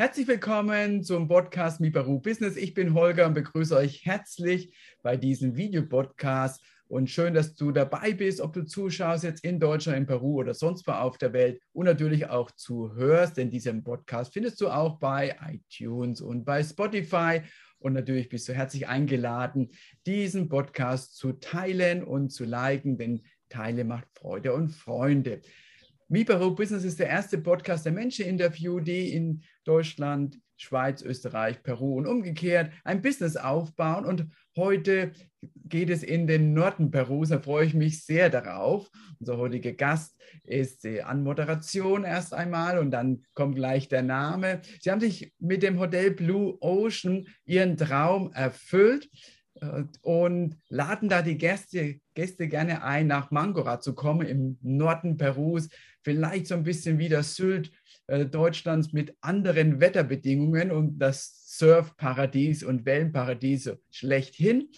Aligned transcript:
Herzlich 0.00 0.28
willkommen 0.28 1.02
zum 1.02 1.26
Podcast 1.26 1.80
Mi 1.80 1.90
Peru 1.90 2.20
Business. 2.20 2.54
Ich 2.54 2.72
bin 2.72 2.94
Holger 2.94 3.26
und 3.26 3.34
begrüße 3.34 3.74
euch 3.74 4.06
herzlich 4.06 4.72
bei 5.02 5.16
diesem 5.16 5.56
Videopodcast. 5.56 6.62
Und 6.86 7.10
schön, 7.10 7.34
dass 7.34 7.56
du 7.56 7.72
dabei 7.72 8.12
bist, 8.12 8.40
ob 8.40 8.52
du 8.52 8.64
zuschaust 8.64 9.24
jetzt 9.24 9.42
in 9.42 9.58
Deutschland, 9.58 9.98
in 9.98 10.06
Peru 10.06 10.38
oder 10.38 10.54
sonst 10.54 10.86
wo 10.86 10.92
auf 10.92 11.18
der 11.18 11.32
Welt 11.32 11.60
und 11.72 11.86
natürlich 11.86 12.28
auch 12.28 12.52
zuhörst, 12.52 13.38
denn 13.38 13.50
diesen 13.50 13.82
Podcast 13.82 14.32
findest 14.32 14.60
du 14.60 14.68
auch 14.68 15.00
bei 15.00 15.36
iTunes 15.50 16.20
und 16.20 16.44
bei 16.44 16.62
Spotify. 16.62 17.40
Und 17.80 17.94
natürlich 17.94 18.28
bist 18.28 18.48
du 18.48 18.52
herzlich 18.52 18.86
eingeladen, 18.86 19.70
diesen 20.06 20.48
Podcast 20.48 21.16
zu 21.16 21.32
teilen 21.32 22.04
und 22.04 22.30
zu 22.30 22.44
liken, 22.44 22.98
denn 22.98 23.24
Teile 23.48 23.82
macht 23.82 24.06
Freude 24.14 24.52
und 24.52 24.68
Freunde. 24.68 25.40
Mibaro 26.10 26.50
Business 26.52 26.84
ist 26.84 26.98
der 26.98 27.08
erste 27.08 27.36
Podcast 27.36 27.84
der 27.84 27.92
Menschen 27.92 28.24
Interview, 28.24 28.80
die 28.80 29.12
in 29.12 29.42
Deutschland, 29.64 30.40
Schweiz, 30.56 31.02
Österreich, 31.02 31.62
Peru 31.62 31.98
und 31.98 32.06
umgekehrt 32.06 32.72
ein 32.82 33.02
Business 33.02 33.36
aufbauen. 33.36 34.06
Und 34.06 34.26
heute 34.56 35.12
geht 35.66 35.90
es 35.90 36.02
in 36.02 36.26
den 36.26 36.54
Norden 36.54 36.90
Perus. 36.90 37.28
Da 37.28 37.40
freue 37.40 37.66
ich 37.66 37.74
mich 37.74 38.06
sehr 38.06 38.30
darauf. 38.30 38.88
Unser 39.20 39.36
heutiger 39.36 39.72
Gast 39.72 40.18
ist 40.44 40.84
die 40.84 41.02
Anmoderation 41.02 42.04
erst 42.04 42.32
einmal 42.32 42.78
und 42.78 42.90
dann 42.90 43.22
kommt 43.34 43.56
gleich 43.56 43.88
der 43.88 44.02
Name. 44.02 44.62
Sie 44.80 44.90
haben 44.90 45.00
sich 45.00 45.34
mit 45.38 45.62
dem 45.62 45.78
Hotel 45.78 46.12
Blue 46.12 46.56
Ocean 46.60 47.26
ihren 47.44 47.76
Traum 47.76 48.32
erfüllt 48.32 49.10
und 50.02 50.56
laden 50.68 51.08
da 51.08 51.22
die 51.22 51.38
Gäste, 51.38 52.00
Gäste 52.14 52.48
gerne 52.48 52.82
ein, 52.82 53.06
nach 53.06 53.30
Mangora 53.30 53.80
zu 53.80 53.94
kommen, 53.94 54.26
im 54.26 54.58
Norden 54.62 55.16
Perus 55.16 55.68
vielleicht 56.02 56.46
so 56.46 56.54
ein 56.54 56.62
bisschen 56.62 56.98
wie 56.98 57.08
das 57.08 57.36
Sylt 57.36 57.70
äh, 58.06 58.24
Deutschlands 58.24 58.92
mit 58.92 59.14
anderen 59.20 59.80
Wetterbedingungen 59.80 60.70
und 60.70 60.98
das 60.98 61.44
Surfparadies 61.58 62.62
und 62.62 62.86
Wellenparadies 62.86 63.72
schlechthin. 63.90 64.68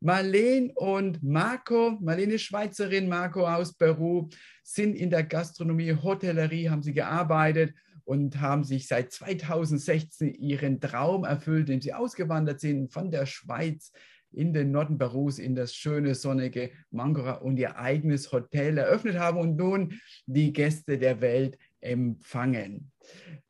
Marlene 0.00 0.72
und 0.74 1.22
Marco, 1.22 1.98
Marlene 2.00 2.34
ist 2.34 2.42
Schweizerin, 2.42 3.08
Marco 3.08 3.46
aus 3.46 3.74
Peru, 3.74 4.28
sind 4.62 4.96
in 4.96 5.10
der 5.10 5.24
Gastronomie, 5.24 5.94
Hotellerie, 5.94 6.70
haben 6.70 6.82
sie 6.82 6.94
gearbeitet 6.94 7.74
und 8.04 8.40
haben 8.40 8.64
sich 8.64 8.88
seit 8.88 9.12
2016 9.12 10.34
ihren 10.34 10.80
Traum 10.80 11.24
erfüllt, 11.24 11.68
indem 11.68 11.80
sie 11.80 11.94
ausgewandert 11.94 12.60
sind 12.60 12.92
von 12.92 13.10
der 13.10 13.26
Schweiz 13.26 13.92
in 14.34 14.52
den 14.52 14.70
Norden 14.70 14.98
Perus 14.98 15.38
in 15.38 15.54
das 15.54 15.74
schöne, 15.74 16.14
sonnige 16.14 16.70
Mangora 16.90 17.34
und 17.34 17.56
ihr 17.58 17.78
eigenes 17.78 18.32
Hotel 18.32 18.78
eröffnet 18.78 19.18
haben 19.18 19.38
und 19.38 19.56
nun 19.56 20.00
die 20.26 20.52
Gäste 20.52 20.98
der 20.98 21.20
Welt 21.20 21.58
empfangen. 21.80 22.90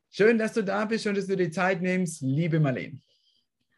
Schön, 0.09 0.37
dass 0.37 0.53
du 0.53 0.63
da 0.63 0.85
bist, 0.85 1.03
schön, 1.03 1.15
dass 1.15 1.27
du 1.27 1.35
die 1.35 1.49
Zeit 1.49 1.81
nimmst, 1.81 2.21
liebe 2.21 2.59
Marlene. 2.59 3.01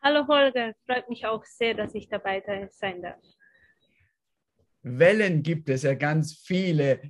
Hallo 0.04 0.28
Holger, 0.28 0.74
freut 0.86 1.10
mich 1.10 1.26
auch 1.26 1.44
sehr, 1.44 1.74
dass 1.74 1.96
ich 1.96 2.08
dabei 2.08 2.44
sein 2.70 3.02
darf. 3.02 3.20
Wellen 4.84 5.44
gibt 5.44 5.70
es 5.70 5.84
ja 5.84 5.96
ganz 5.96 6.36
viele 6.46 7.02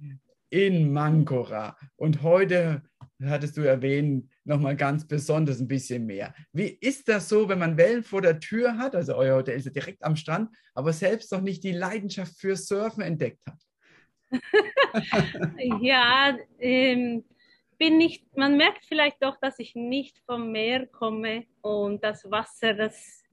in 0.50 0.92
Mangora 0.92 1.78
und 1.96 2.24
heute 2.24 2.82
hattest 3.26 3.58
du 3.58 3.62
erwähnt, 3.62 4.30
nochmal 4.44 4.76
ganz 4.76 5.08
besonders 5.08 5.60
ein 5.60 5.68
bisschen 5.68 6.06
mehr. 6.06 6.34
Wie 6.54 6.68
ist 6.68 7.08
das 7.10 7.30
so, 7.30 7.50
wenn 7.50 7.60
man 7.60 7.78
Wellen 7.78 8.04
vor 8.04 8.22
der 8.22 8.40
Tür 8.40 8.78
hat, 8.78 8.96
also 8.96 9.16
euer 9.16 9.38
Hotel 9.38 9.58
ist 9.58 9.66
ja 9.66 9.72
direkt 9.72 10.04
am 10.04 10.16
Strand, 10.16 10.50
aber 10.74 10.94
selbst 10.94 11.32
noch 11.32 11.42
nicht 11.42 11.64
die 11.64 11.72
Leidenschaft 11.72 12.38
für 12.38 12.56
Surfen 12.56 13.02
entdeckt 13.02 13.42
hat? 13.48 13.60
ja, 15.82 16.38
ähm, 16.60 17.24
bin 17.78 17.98
nicht, 17.98 18.36
man 18.36 18.58
merkt 18.58 18.86
vielleicht 18.86 19.24
doch, 19.24 19.38
dass 19.40 19.60
ich 19.60 19.76
nicht 19.76 20.20
vom 20.26 20.52
Meer 20.52 20.88
komme 20.88 21.46
und 21.62 22.04
das 22.04 22.30
Wasser, 22.30 22.74
das 22.74 23.24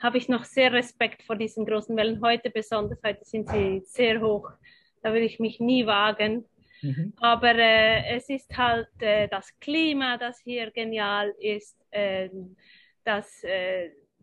habe 0.00 0.18
ich 0.18 0.28
noch 0.28 0.44
sehr 0.44 0.72
Respekt 0.72 1.22
vor 1.22 1.36
diesen 1.36 1.64
großen 1.64 1.96
Wellen. 1.96 2.20
Heute 2.20 2.50
besonders, 2.50 2.98
heute 3.04 3.24
sind 3.24 3.48
sie 3.48 3.82
sehr 3.84 4.20
hoch. 4.20 4.50
Da 5.02 5.12
will 5.14 5.22
ich 5.22 5.40
mich 5.40 5.58
nie 5.58 5.86
wagen. 5.86 6.44
Mhm. 6.86 7.12
Aber 7.16 7.54
äh, 7.54 8.16
es 8.16 8.28
ist 8.28 8.56
halt 8.56 8.88
äh, 9.00 9.28
das 9.28 9.52
Klima, 9.58 10.16
das 10.16 10.40
hier 10.40 10.70
genial 10.70 11.34
ist, 11.40 11.76
äh, 11.90 12.28
dass, 13.04 13.42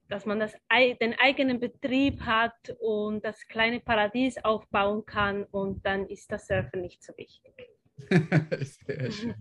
dass 0.10 0.26
man 0.26 0.42
das, 0.42 0.54
den 1.00 1.16
eigenen 1.18 1.58
Betrieb 1.58 2.20
hat 2.20 2.76
und 2.82 3.24
das 3.24 3.48
kleine 3.48 3.80
Paradies 3.80 4.44
aufbauen 4.44 5.06
kann 5.06 5.46
und 5.46 5.86
dann 5.86 6.06
ist 6.10 6.30
das 6.30 6.48
Surfen 6.48 6.82
nicht 6.82 7.02
so 7.02 7.14
wichtig. 7.16 7.54
Sehr 8.86 9.10
schön. 9.10 9.36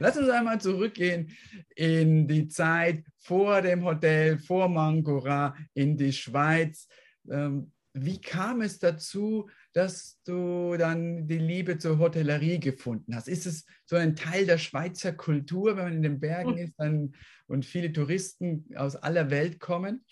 Lass 0.00 0.16
uns 0.16 0.28
einmal 0.28 0.60
zurückgehen 0.60 1.30
in 1.76 2.26
die 2.26 2.48
Zeit 2.48 3.04
vor 3.18 3.62
dem 3.62 3.84
Hotel, 3.84 4.38
vor 4.38 4.68
Mangora, 4.68 5.54
in 5.74 5.96
die 5.96 6.12
Schweiz. 6.12 6.88
Ähm, 7.30 7.70
wie 7.94 8.20
kam 8.20 8.60
es 8.60 8.78
dazu, 8.78 9.48
dass 9.72 10.20
du 10.24 10.76
dann 10.76 11.26
die 11.26 11.38
Liebe 11.38 11.78
zur 11.78 11.98
Hotellerie 11.98 12.60
gefunden 12.60 13.14
hast? 13.14 13.28
Ist 13.28 13.46
es 13.46 13.66
so 13.84 13.96
ein 13.96 14.16
Teil 14.16 14.46
der 14.46 14.58
Schweizer 14.58 15.12
Kultur, 15.12 15.76
wenn 15.76 15.84
man 15.84 15.92
in 15.94 16.02
den 16.02 16.20
Bergen 16.20 16.56
hm. 16.56 16.58
ist 16.58 16.74
dann, 16.78 17.14
und 17.46 17.64
viele 17.64 17.92
Touristen 17.92 18.66
aus 18.76 18.96
aller 18.96 19.30
Welt 19.30 19.58
kommen? 19.58 20.04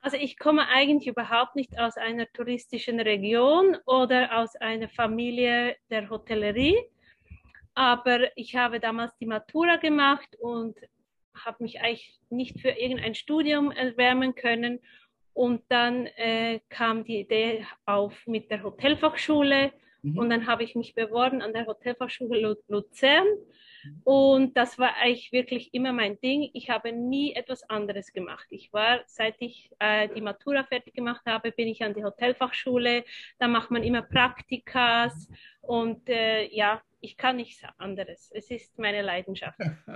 Also 0.00 0.16
ich 0.16 0.38
komme 0.38 0.68
eigentlich 0.68 1.08
überhaupt 1.08 1.56
nicht 1.56 1.78
aus 1.78 1.96
einer 1.96 2.26
touristischen 2.32 3.00
Region 3.00 3.76
oder 3.84 4.38
aus 4.38 4.54
einer 4.56 4.88
Familie 4.88 5.76
der 5.90 6.08
Hotellerie, 6.08 6.76
aber 7.74 8.36
ich 8.36 8.56
habe 8.56 8.80
damals 8.80 9.16
die 9.18 9.26
Matura 9.26 9.76
gemacht 9.76 10.36
und 10.40 10.76
habe 11.34 11.62
mich 11.62 11.80
eigentlich 11.80 12.18
nicht 12.30 12.60
für 12.60 12.70
irgendein 12.70 13.14
Studium 13.14 13.70
erwärmen 13.70 14.34
können 14.34 14.80
und 15.38 15.62
dann 15.68 16.06
äh, 16.16 16.58
kam 16.68 17.04
die 17.04 17.20
Idee 17.20 17.64
auf 17.86 18.26
mit 18.26 18.50
der 18.50 18.64
Hotelfachschule. 18.64 19.70
Mhm. 20.02 20.18
Und 20.18 20.30
dann 20.30 20.48
habe 20.48 20.64
ich 20.64 20.74
mich 20.74 20.96
beworben 20.96 21.42
an 21.42 21.52
der 21.52 21.64
Hotelfachschule 21.66 22.56
Luzern. 22.66 23.24
Mhm. 23.84 24.00
Und 24.02 24.56
das 24.56 24.80
war 24.80 24.96
eigentlich 24.96 25.30
wirklich 25.30 25.72
immer 25.72 25.92
mein 25.92 26.18
Ding. 26.20 26.50
Ich 26.54 26.70
habe 26.70 26.90
nie 26.90 27.34
etwas 27.34 27.62
anderes 27.70 28.12
gemacht. 28.12 28.48
Ich 28.50 28.72
war, 28.72 29.02
seit 29.06 29.36
ich 29.38 29.70
äh, 29.78 30.08
die 30.08 30.22
Matura 30.22 30.64
fertig 30.64 30.94
gemacht 30.94 31.22
habe, 31.24 31.52
bin 31.52 31.68
ich 31.68 31.84
an 31.84 31.94
die 31.94 32.02
Hotelfachschule. 32.02 33.04
Da 33.38 33.46
macht 33.46 33.70
man 33.70 33.84
immer 33.84 34.02
Praktikas. 34.02 35.28
Und 35.60 36.08
äh, 36.08 36.48
ja, 36.52 36.82
ich 37.00 37.16
kann 37.16 37.36
nichts 37.36 37.62
anderes. 37.76 38.32
Es 38.34 38.50
ist 38.50 38.76
meine 38.76 39.02
Leidenschaft. 39.02 39.60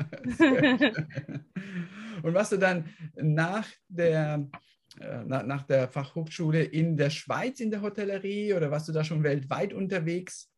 und 2.22 2.32
was 2.32 2.50
du 2.50 2.58
dann 2.58 2.88
nach 3.16 3.66
der 3.88 4.46
nach, 5.00 5.44
nach 5.44 5.62
der 5.62 5.88
Fachhochschule 5.88 6.62
in 6.62 6.96
der 6.96 7.10
Schweiz 7.10 7.60
in 7.60 7.70
der 7.70 7.82
Hotellerie 7.82 8.54
oder 8.54 8.70
warst 8.70 8.88
du 8.88 8.92
da 8.92 9.04
schon 9.04 9.22
weltweit 9.22 9.72
unterwegs? 9.72 10.52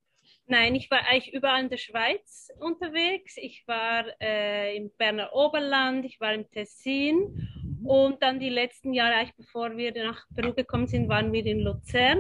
Nein, 0.47 0.75
ich 0.75 0.91
war 0.91 1.07
eigentlich 1.07 1.33
überall 1.33 1.63
in 1.63 1.71
der 1.71 1.79
Schweiz 1.79 2.49
unterwegs. 2.59 3.37
Ich 3.39 3.65
war 3.67 4.05
äh, 4.21 4.77
im 4.77 4.91
Berner 4.99 5.31
Oberland, 5.33 6.05
ich 6.05 6.21
war 6.21 6.35
im 6.35 6.51
Tessin 6.51 7.49
mhm. 7.63 7.87
und 7.87 8.23
dann 8.23 8.41
die 8.41 8.51
letzten 8.51 8.93
Jahre, 8.93 9.15
eigentlich 9.15 9.37
bevor 9.37 9.75
wir 9.77 9.93
nach 10.05 10.27
Peru 10.35 10.53
gekommen 10.53 10.87
sind, 10.87 11.09
waren 11.09 11.33
wir 11.33 11.47
in 11.47 11.61
Luzern 11.61 12.19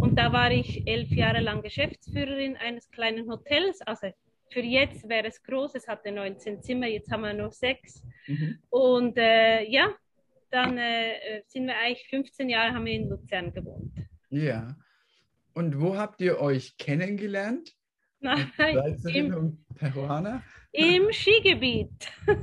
und 0.00 0.18
da 0.18 0.32
war 0.32 0.50
ich 0.50 0.86
elf 0.86 1.10
Jahre 1.10 1.40
lang 1.40 1.62
Geschäftsführerin 1.62 2.56
eines 2.56 2.90
kleinen 2.90 3.30
Hotels. 3.30 3.80
Also 3.82 4.08
für 4.50 4.60
jetzt 4.60 5.08
wäre 5.08 5.28
es 5.28 5.42
groß, 5.42 5.74
es 5.74 5.88
hatte 5.88 6.12
19 6.12 6.60
Zimmer, 6.60 6.88
jetzt 6.88 7.10
haben 7.10 7.22
wir 7.22 7.32
nur 7.32 7.52
sechs. 7.52 8.02
Mhm. 8.26 8.58
Und 8.68 9.16
äh, 9.16 9.64
ja, 9.64 9.94
dann 10.52 10.78
äh, 10.78 11.42
sind 11.46 11.66
wir 11.66 11.76
eigentlich 11.78 12.06
15 12.08 12.48
Jahre 12.48 12.74
haben 12.74 12.84
wir 12.84 12.92
in 12.92 13.08
Luzern 13.08 13.52
gewohnt. 13.52 13.92
Ja. 14.28 14.76
Und 15.54 15.80
wo 15.80 15.96
habt 15.96 16.20
ihr 16.20 16.40
euch 16.40 16.76
kennengelernt? 16.76 17.72
Nein, 18.20 18.52
im, 19.12 19.64
Peruaner? 19.74 20.42
im 20.72 21.08
Skigebiet. 21.12 22.10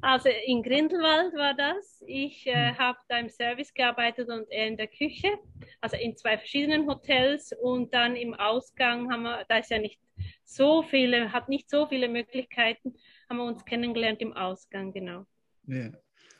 also 0.00 0.28
in 0.46 0.62
Grindelwald 0.62 1.34
war 1.34 1.54
das. 1.54 2.02
Ich 2.06 2.46
äh, 2.46 2.70
hm. 2.70 2.78
habe 2.78 2.98
da 3.08 3.18
im 3.18 3.28
Service 3.28 3.72
gearbeitet 3.74 4.28
und 4.28 4.50
er 4.50 4.68
in 4.68 4.76
der 4.76 4.88
Küche, 4.88 5.38
also 5.80 5.96
in 5.96 6.16
zwei 6.16 6.38
verschiedenen 6.38 6.86
Hotels. 6.88 7.52
Und 7.60 7.92
dann 7.94 8.16
im 8.16 8.34
Ausgang 8.34 9.12
haben 9.12 9.22
wir, 9.22 9.44
da 9.48 9.58
ist 9.58 9.70
ja 9.70 9.78
nicht 9.78 10.00
so 10.44 10.82
viele, 10.82 11.32
hat 11.32 11.48
nicht 11.48 11.68
so 11.68 11.86
viele 11.86 12.08
Möglichkeiten, 12.08 12.94
haben 13.28 13.38
wir 13.38 13.44
uns 13.44 13.64
kennengelernt 13.64 14.20
im 14.20 14.32
Ausgang, 14.32 14.92
genau. 14.92 15.26
Ja. 15.66 15.90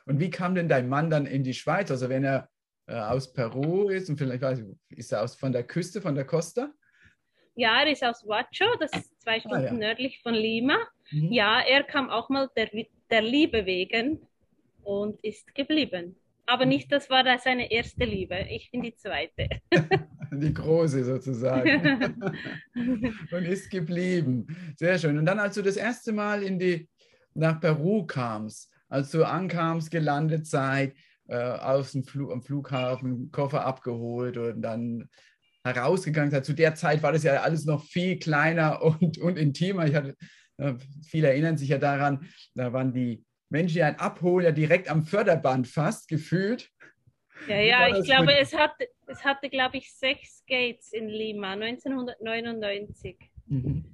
Und 0.07 0.21
wie 0.21 0.31
kam 0.31 0.55
denn 0.55 0.69
dein 0.69 0.89
Mann 0.89 1.11
dann 1.11 1.27
in 1.27 1.45
die 1.45 1.55
Schweiz? 1.55 1.91
Also 1.91 2.09
wenn 2.09 2.25
er 2.25 2.49
äh, 2.87 2.95
aus 2.95 3.33
Peru 3.33 3.89
ist 3.89 4.11
und 4.11 4.19
vielleicht 4.19 4.43
weiß 4.43 4.59
ich, 4.61 4.99
ist 4.99 5.13
er 5.13 5.23
aus, 5.23 5.35
von 5.35 5.53
der 5.53 5.65
Küste, 5.65 6.01
von 6.01 6.15
der 6.15 6.25
Costa? 6.25 6.73
Ja, 7.55 7.83
er 7.83 7.93
ist 7.93 8.05
aus 8.05 8.25
Huacho, 8.25 8.77
das 8.81 8.93
ist 8.93 9.23
zwei 9.23 9.39
Stunden 9.39 9.59
ah, 9.59 9.65
ja. 9.67 9.73
nördlich 9.73 10.21
von 10.23 10.35
Lima. 10.35 10.77
Mhm. 11.11 11.33
Ja, 11.33 11.61
er 11.61 11.85
kam 11.85 12.11
auch 12.11 12.29
mal 12.29 12.51
der, 12.57 12.69
der 13.11 13.23
Liebe 13.23 13.65
wegen 13.65 14.21
und 14.83 15.23
ist 15.23 15.55
geblieben. 15.55 16.17
Aber 16.47 16.67
nicht, 16.67 16.93
das 16.93 17.09
war 17.09 17.25
seine 17.39 17.71
erste 17.71 18.05
Liebe. 18.05 18.47
Ich 18.51 18.71
bin 18.71 18.83
die 18.83 18.95
zweite. 18.95 19.49
die 20.33 20.53
große 20.53 21.05
sozusagen. 21.05 22.23
und 23.33 23.45
ist 23.45 23.71
geblieben. 23.71 24.47
Sehr 24.77 24.99
schön. 24.99 25.17
Und 25.17 25.25
dann, 25.25 25.39
als 25.39 25.55
du 25.55 25.63
das 25.63 25.77
erste 25.77 26.13
Mal 26.13 26.43
in 26.43 26.59
die 26.59 26.89
nach 27.35 27.61
Peru 27.61 28.05
kamst, 28.05 28.71
als 28.95 29.11
du 29.11 29.25
ankamst, 29.25 29.91
gelandet 29.91 30.47
seid, 30.47 30.95
äh, 31.27 31.37
aus 31.37 31.93
dem 31.93 32.05
Fl 32.05 32.31
am 32.31 32.43
Flughafen, 32.43 33.33
Koffer 33.33 33.67
abgeholt 33.67 34.37
und 34.37 34.63
dann 34.63 35.11
herausgegangen 35.65 36.31
seid. 36.31 36.45
Zu 36.45 36.53
der 36.53 36.77
Zeit 36.77 37.03
war 37.03 37.11
das 37.11 37.25
ja 37.25 37.43
alles 37.43 37.65
noch 37.65 37.83
viel 37.83 38.21
kleiner 38.21 38.83
und, 39.01 39.19
und 39.19 39.37
intimer. 39.37 39.87
Ich 39.87 39.97
hatte, 39.97 40.15
äh, 40.59 40.75
viele 41.09 41.29
erinnern 41.29 41.59
sich 41.59 41.71
ja 41.71 41.79
daran, 41.79 42.29
da 42.55 42.73
waren 42.73 42.93
die 42.93 43.25
Menschen, 43.51 43.75
die 43.75 43.83
einen 43.83 43.99
abholen, 43.99 44.47
ja 44.47 44.53
direkt 44.53 44.89
am 44.89 45.05
Förderband 45.05 45.67
fast 45.67 46.09
gefühlt. 46.09 46.71
Ja, 47.49 47.59
ja, 47.59 47.89
ich 47.89 48.05
glaube, 48.05 48.33
es 48.39 48.57
hatte, 48.57 48.87
es 49.09 49.25
hatte, 49.25 49.51
glaube 49.51 49.77
ich, 49.79 49.93
sechs 49.93 50.45
Gates 50.47 50.93
in 50.93 51.09
Lima, 51.09 51.55
1999. 51.55 53.19
Mhm. 53.47 53.85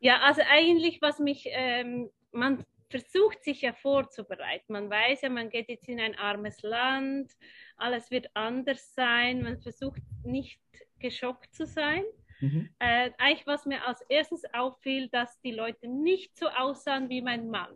Ja, 0.00 0.18
also 0.22 0.42
eigentlich, 0.50 1.00
was 1.00 1.20
mich, 1.20 1.46
ähm, 1.52 2.10
man 2.32 2.64
versucht 2.92 3.42
sich 3.42 3.62
ja 3.62 3.72
vorzubereiten. 3.72 4.72
Man 4.72 4.88
weiß 4.88 5.22
ja, 5.22 5.30
man 5.30 5.50
geht 5.50 5.68
jetzt 5.68 5.88
in 5.88 5.98
ein 5.98 6.16
armes 6.16 6.62
Land, 6.62 7.32
alles 7.76 8.10
wird 8.10 8.28
anders 8.34 8.94
sein, 8.94 9.42
man 9.42 9.60
versucht 9.60 10.02
nicht 10.24 10.60
geschockt 11.00 11.52
zu 11.54 11.66
sein. 11.66 12.04
Mhm. 12.40 12.68
Äh, 12.78 13.10
eigentlich, 13.18 13.46
was 13.46 13.66
mir 13.66 13.84
als 13.86 14.02
erstes 14.02 14.42
auffiel, 14.52 15.08
dass 15.08 15.40
die 15.40 15.52
Leute 15.52 15.88
nicht 15.88 16.36
so 16.36 16.48
aussahen 16.48 17.08
wie 17.08 17.22
mein 17.22 17.48
Mann. 17.48 17.74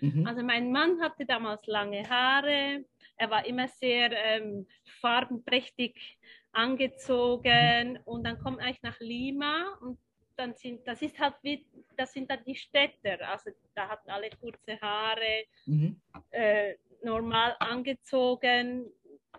Mhm. 0.00 0.26
Also 0.26 0.42
mein 0.42 0.70
Mann 0.70 1.00
hatte 1.00 1.26
damals 1.26 1.66
lange 1.66 2.08
Haare, 2.08 2.84
er 3.16 3.30
war 3.30 3.44
immer 3.46 3.68
sehr 3.68 4.12
ähm, 4.12 4.66
farbenprächtig 5.00 6.18
angezogen 6.52 7.92
mhm. 7.92 7.98
und 8.04 8.24
dann 8.24 8.38
kommt 8.38 8.60
eigentlich 8.60 8.82
nach 8.82 9.00
Lima 9.00 9.78
und 9.80 9.98
dann 10.40 10.54
sind, 10.54 10.86
das 10.86 11.02
ist 11.02 11.18
halt 11.18 11.34
wie, 11.42 11.66
das 11.96 12.12
sind 12.12 12.30
dann 12.30 12.42
die 12.46 12.56
Städter, 12.56 13.28
also 13.28 13.50
da 13.74 13.88
hatten 13.88 14.10
alle 14.10 14.30
kurze 14.30 14.80
Haare, 14.80 15.44
mhm. 15.66 16.00
äh, 16.30 16.74
normal 17.02 17.56
angezogen, 17.60 18.86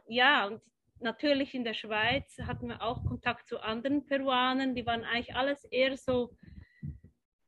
ja, 0.08 0.46
und 0.46 0.62
natürlich 1.00 1.54
in 1.56 1.64
der 1.64 1.74
Schweiz 1.74 2.38
hatten 2.46 2.68
wir 2.68 2.82
auch 2.82 3.04
Kontakt 3.04 3.48
zu 3.48 3.60
anderen 3.60 4.06
Peruanern, 4.06 4.76
die 4.76 4.86
waren 4.86 5.04
eigentlich 5.04 5.36
alles 5.36 5.66
eher 5.66 5.98
so, 5.98 6.36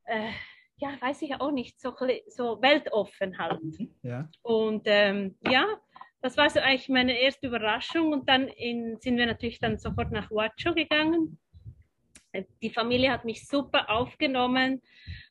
äh, 0.04 0.30
ja, 0.76 1.00
weiß 1.00 1.22
ich 1.22 1.40
auch 1.40 1.52
nicht, 1.52 1.80
so, 1.80 1.94
so 2.28 2.60
weltoffen 2.60 3.38
halt. 3.38 3.60
Ja. 4.02 4.28
Und 4.42 4.82
ähm, 4.86 5.36
ja, 5.48 5.66
das 6.20 6.36
war 6.36 6.50
so 6.50 6.58
eigentlich 6.58 6.88
meine 6.88 7.18
erste 7.20 7.46
Überraschung 7.46 8.12
und 8.12 8.28
dann 8.28 8.48
in, 8.48 8.98
sind 9.00 9.16
wir 9.16 9.26
natürlich 9.26 9.60
dann 9.60 9.78
sofort 9.78 10.10
nach 10.10 10.30
Huacho 10.30 10.74
gegangen. 10.74 11.38
Die 12.62 12.70
Familie 12.70 13.12
hat 13.12 13.24
mich 13.24 13.46
super 13.46 13.90
aufgenommen, 13.90 14.82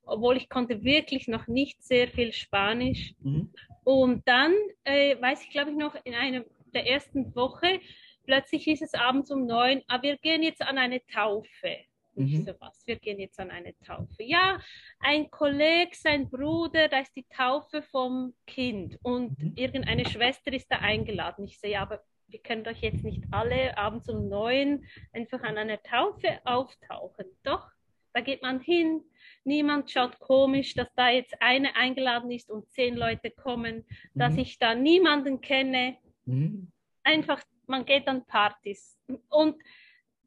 obwohl 0.05 0.37
ich 0.37 0.49
konnte 0.49 0.83
wirklich 0.83 1.27
noch 1.27 1.47
nicht 1.47 1.83
sehr 1.83 2.07
viel 2.07 2.33
Spanisch. 2.33 3.13
Mhm. 3.21 3.51
Und 3.83 4.27
dann 4.27 4.53
äh, 4.83 5.19
weiß 5.21 5.43
ich, 5.43 5.49
glaube 5.49 5.71
ich, 5.71 5.77
noch 5.77 5.95
in 6.03 6.13
einer 6.13 6.43
der 6.73 6.87
ersten 6.87 7.35
Woche, 7.35 7.79
plötzlich 8.25 8.63
hieß 8.63 8.81
es 8.81 8.93
abends 8.93 9.31
um 9.31 9.45
neun, 9.45 9.81
ah, 9.87 10.01
wir 10.01 10.17
gehen 10.17 10.43
jetzt 10.43 10.61
an 10.61 10.77
eine 10.77 11.05
Taufe. 11.05 11.77
Mhm. 12.15 12.27
ich 12.27 12.45
so, 12.45 12.53
was, 12.59 12.85
wir 12.85 12.97
gehen 12.97 13.19
jetzt 13.19 13.39
an 13.39 13.51
eine 13.51 13.77
Taufe. 13.79 14.23
Ja, 14.23 14.59
ein 14.99 15.29
Kollege, 15.31 15.95
sein 15.95 16.29
Bruder, 16.29 16.87
da 16.87 16.99
ist 16.99 17.15
die 17.15 17.25
Taufe 17.25 17.81
vom 17.81 18.33
Kind 18.45 18.97
und 19.01 19.37
mhm. 19.39 19.53
irgendeine 19.55 20.07
Schwester 20.07 20.53
ist 20.53 20.71
da 20.71 20.77
eingeladen. 20.77 21.45
Ich 21.45 21.59
sehe, 21.59 21.71
so, 21.71 21.73
ja, 21.73 21.81
aber 21.81 22.03
wir 22.27 22.39
können 22.39 22.63
doch 22.63 22.75
jetzt 22.75 23.03
nicht 23.03 23.23
alle 23.31 23.77
abends 23.77 24.09
um 24.09 24.27
neun 24.27 24.85
einfach 25.13 25.41
an 25.43 25.57
einer 25.57 25.81
Taufe 25.83 26.39
auftauchen. 26.45 27.25
Doch, 27.43 27.69
da 28.13 28.21
geht 28.21 28.41
man 28.41 28.59
hin. 28.59 29.03
Niemand 29.43 29.91
schaut 29.91 30.19
komisch, 30.19 30.73
dass 30.75 30.93
da 30.95 31.09
jetzt 31.09 31.35
eine 31.41 31.75
eingeladen 31.75 32.31
ist 32.31 32.49
und 32.49 32.69
zehn 32.71 32.95
Leute 32.95 33.31
kommen, 33.31 33.77
mhm. 34.13 34.19
dass 34.19 34.37
ich 34.37 34.59
da 34.59 34.75
niemanden 34.75 35.41
kenne. 35.41 35.97
Mhm. 36.25 36.71
Einfach, 37.03 37.41
man 37.67 37.85
geht 37.85 38.07
an 38.07 38.25
Partys. 38.25 38.97
Und 39.29 39.55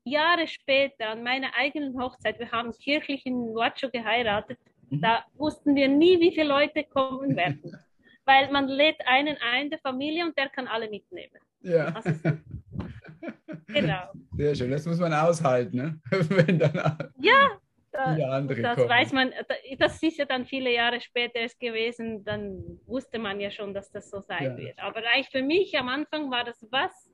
Jahre 0.05 0.47
später, 0.47 1.11
an 1.11 1.23
meiner 1.23 1.55
eigenen 1.55 2.01
Hochzeit, 2.01 2.39
wir 2.39 2.51
haben 2.53 2.73
kirchlich 2.73 3.25
in 3.27 3.35
Huacho 3.35 3.91
geheiratet, 3.91 4.59
mhm. 4.91 5.01
da 5.01 5.25
wussten 5.35 5.75
wir 5.75 5.89
nie, 5.89 6.21
wie 6.21 6.33
viele 6.33 6.49
Leute 6.49 6.85
kommen 6.85 7.37
werden. 7.37 7.77
Weil 8.25 8.51
man 8.51 8.67
lädt 8.69 9.07
einen 9.07 9.37
ein 9.39 9.71
der 9.71 9.79
Familie 9.79 10.25
und 10.25 10.37
der 10.37 10.49
kann 10.49 10.67
alle 10.67 10.91
mitnehmen. 10.91 11.39
Ja. 11.61 11.87
Also, 11.87 12.11
genau. 13.67 14.13
Sehr 14.37 14.55
schön, 14.55 14.71
das 14.71 14.87
muss 14.87 14.99
man 14.99 15.13
aushalten, 15.13 15.77
ne? 15.77 16.01
wenn 16.11 16.59
dann 16.59 16.75
ja, 17.19 17.59
da, 17.91 18.41
das 18.43 18.77
kommen. 18.77 18.89
weiß 18.89 19.13
man, 19.13 19.33
das 19.79 20.03
ist 20.03 20.19
ja 20.19 20.27
dann 20.27 20.45
viele 20.45 20.73
Jahre 20.73 21.01
später 21.01 21.37
erst 21.37 21.59
gewesen, 21.59 22.25
dann 22.25 22.63
wusste 22.87 23.19
man 23.19 23.41
ja 23.41 23.51
schon, 23.51 23.73
dass 23.73 23.91
das 23.91 24.11
so 24.11 24.21
sein 24.21 24.45
ja. 24.45 24.57
wird. 24.57 24.79
Aber 24.79 24.99
eigentlich 24.99 25.31
für 25.31 25.43
mich 25.43 25.77
am 25.79 25.89
Anfang 25.89 26.31
war 26.31 26.45
das 26.45 26.67
was, 26.71 27.11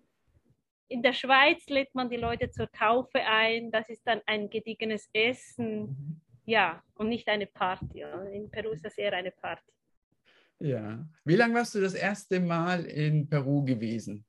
in 0.93 1.03
der 1.03 1.15
Schweiz 1.15 1.67
lädt 1.69 1.95
man 1.95 2.11
die 2.11 2.17
Leute 2.17 2.51
zur 2.51 2.71
Taufe 2.71 3.19
ein. 3.21 3.71
Das 3.71 3.89
ist 3.89 4.03
dann 4.05 4.21
ein 4.27 4.51
gediegenes 4.51 5.09
Essen. 5.15 6.21
Ja, 6.45 6.83
und 6.95 7.09
nicht 7.09 7.29
eine 7.29 7.47
Party. 7.47 8.05
In 8.33 8.51
Peru 8.51 8.73
ist 8.73 8.85
das 8.85 8.99
eher 8.99 9.15
eine 9.15 9.31
Party. 9.31 9.73
Ja. 10.59 11.05
Wie 11.25 11.37
lange 11.37 11.55
warst 11.55 11.75
du 11.75 11.81
das 11.81 11.95
erste 11.95 12.41
Mal 12.41 12.85
in 12.85 13.27
Peru 13.29 13.65
gewesen? 13.65 14.25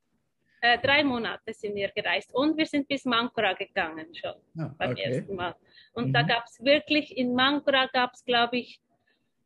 Äh, 0.63 0.80
drei 0.80 1.04
Monate 1.04 1.54
sind 1.54 1.75
wir 1.75 1.89
gereist 1.89 2.33
und 2.33 2.57
wir 2.57 2.65
sind 2.65 2.88
bis 2.88 3.04
Mancora 3.04 3.51
gegangen 3.54 4.07
schon 4.15 4.36
ah, 4.57 4.74
beim 4.77 4.92
okay. 4.92 5.01
ersten 5.04 5.36
Mal. 5.36 5.56
Und 5.94 6.07
mhm. 6.07 6.13
da 6.13 6.21
gab 6.21 6.45
es 6.45 6.63
wirklich, 6.63 7.18
in 7.18 7.33
Mancora 7.36 7.88
gab 7.88 8.13
es, 8.13 8.24
glaube 8.24 8.57
ich, 8.57 8.80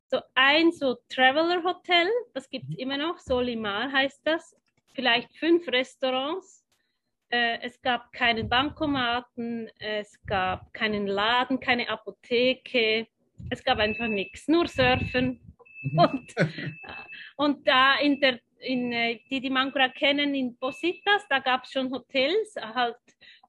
so 0.09 0.19
ein 0.35 0.71
so 0.71 0.95
Traveler 1.09 1.63
Hotel, 1.63 2.07
das 2.35 2.47
gibt 2.49 2.65
es 2.65 2.75
mhm. 2.75 2.77
immer 2.77 2.97
noch, 2.97 3.17
Solimar 3.17 3.91
heißt 3.91 4.21
das. 4.25 4.55
Vielleicht 4.93 5.35
fünf 5.37 5.67
Restaurants 5.67 6.67
äh, 7.29 7.59
es 7.61 7.81
gab 7.81 8.13
keinen 8.13 8.47
Bankomaten, 8.47 9.69
es 9.79 10.17
gab 10.25 10.73
keinen 10.73 11.07
Laden, 11.07 11.59
keine 11.59 11.89
Apotheke, 11.89 13.07
es 13.49 13.63
gab 13.63 13.79
einfach 13.79 14.07
nichts, 14.07 14.47
nur 14.47 14.67
Surfen. 14.67 15.41
Mhm. 15.81 15.99
Und, 15.99 16.35
und 17.37 17.67
da 17.67 17.97
in 17.99 18.19
der, 18.21 18.39
in, 18.59 18.91
äh, 18.91 19.19
die 19.29 19.41
die 19.41 19.49
Mangura 19.49 19.89
kennen, 19.89 20.33
in 20.35 20.57
Positas, 20.57 21.23
da 21.29 21.39
gab 21.39 21.63
es 21.63 21.71
schon 21.71 21.91
Hotels, 21.91 22.55
halt 22.55 22.95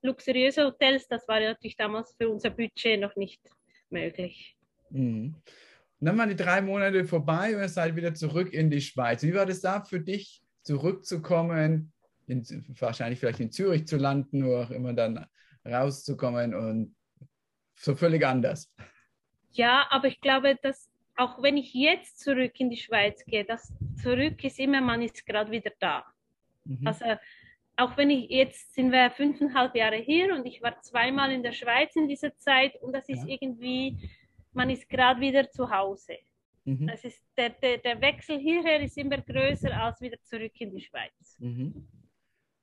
luxuriöse 0.02 0.64
Hotels, 0.64 1.06
das 1.08 1.26
war 1.28 1.40
natürlich 1.40 1.76
damals 1.76 2.14
für 2.16 2.28
unser 2.28 2.50
Budget 2.50 3.00
noch 3.00 3.14
nicht 3.16 3.40
möglich. 3.90 4.56
Mhm. 4.90 5.34
Und 6.00 6.06
dann 6.06 6.16
waren 6.16 6.28
die 6.28 6.36
drei 6.36 6.62
Monate 6.62 7.04
vorbei 7.04 7.56
und 7.56 7.62
ihr 7.62 7.68
seid 7.68 7.96
wieder 7.96 8.14
zurück 8.14 8.52
in 8.52 8.70
die 8.70 8.80
Schweiz. 8.80 9.22
Wie 9.22 9.34
war 9.34 9.46
das 9.46 9.60
da 9.60 9.82
für 9.82 10.00
dich, 10.00 10.42
zurückzukommen 10.62 11.92
in, 12.26 12.44
wahrscheinlich 12.78 13.18
vielleicht 13.18 13.40
in 13.40 13.50
Zürich 13.50 13.86
zu 13.86 13.96
landen, 13.96 14.44
wo 14.44 14.56
auch 14.56 14.70
immer 14.70 14.92
dann 14.92 15.26
rauszukommen 15.64 16.54
und 16.54 16.94
so 17.74 17.94
völlig 17.94 18.24
anders. 18.26 18.72
Ja, 19.52 19.86
aber 19.90 20.08
ich 20.08 20.20
glaube, 20.20 20.56
dass 20.62 20.90
auch 21.18 21.42
wenn 21.42 21.56
ich 21.56 21.74
jetzt 21.74 22.20
zurück 22.20 22.58
in 22.60 22.70
die 22.70 22.76
Schweiz 22.76 23.24
gehe, 23.24 23.44
das 23.44 23.72
zurück 24.00 24.42
ist 24.44 24.58
immer, 24.60 24.80
man 24.80 25.02
ist 25.02 25.26
gerade 25.26 25.50
wieder 25.50 25.72
da. 25.80 26.04
Mhm. 26.64 26.86
Also 26.86 27.04
auch 27.76 27.96
wenn 27.96 28.10
ich 28.10 28.30
jetzt 28.30 28.74
sind 28.74 28.92
wir 28.92 29.10
fünfeinhalb 29.10 29.74
Jahre 29.74 29.96
hier 29.96 30.32
und 30.34 30.46
ich 30.46 30.62
war 30.62 30.80
zweimal 30.80 31.32
in 31.32 31.42
der 31.42 31.52
Schweiz 31.52 31.96
in 31.96 32.06
dieser 32.06 32.36
Zeit 32.36 32.80
und 32.82 32.92
das 32.92 33.08
ist 33.08 33.24
ja. 33.26 33.36
irgendwie, 33.40 33.96
man 34.52 34.70
ist 34.70 34.88
gerade 34.88 35.20
wieder 35.20 35.50
zu 35.50 35.68
Hause. 35.68 36.18
Mhm. 36.64 36.86
Das 36.86 37.02
ist 37.02 37.20
der, 37.36 37.50
der, 37.50 37.78
der 37.78 38.00
Wechsel 38.00 38.38
hierher 38.38 38.80
ist 38.80 38.96
immer 38.96 39.18
größer 39.18 39.76
als 39.76 40.00
wieder 40.00 40.22
zurück 40.22 40.52
in 40.60 40.70
die 40.70 40.80
Schweiz. 40.80 41.36
Mhm. 41.40 41.88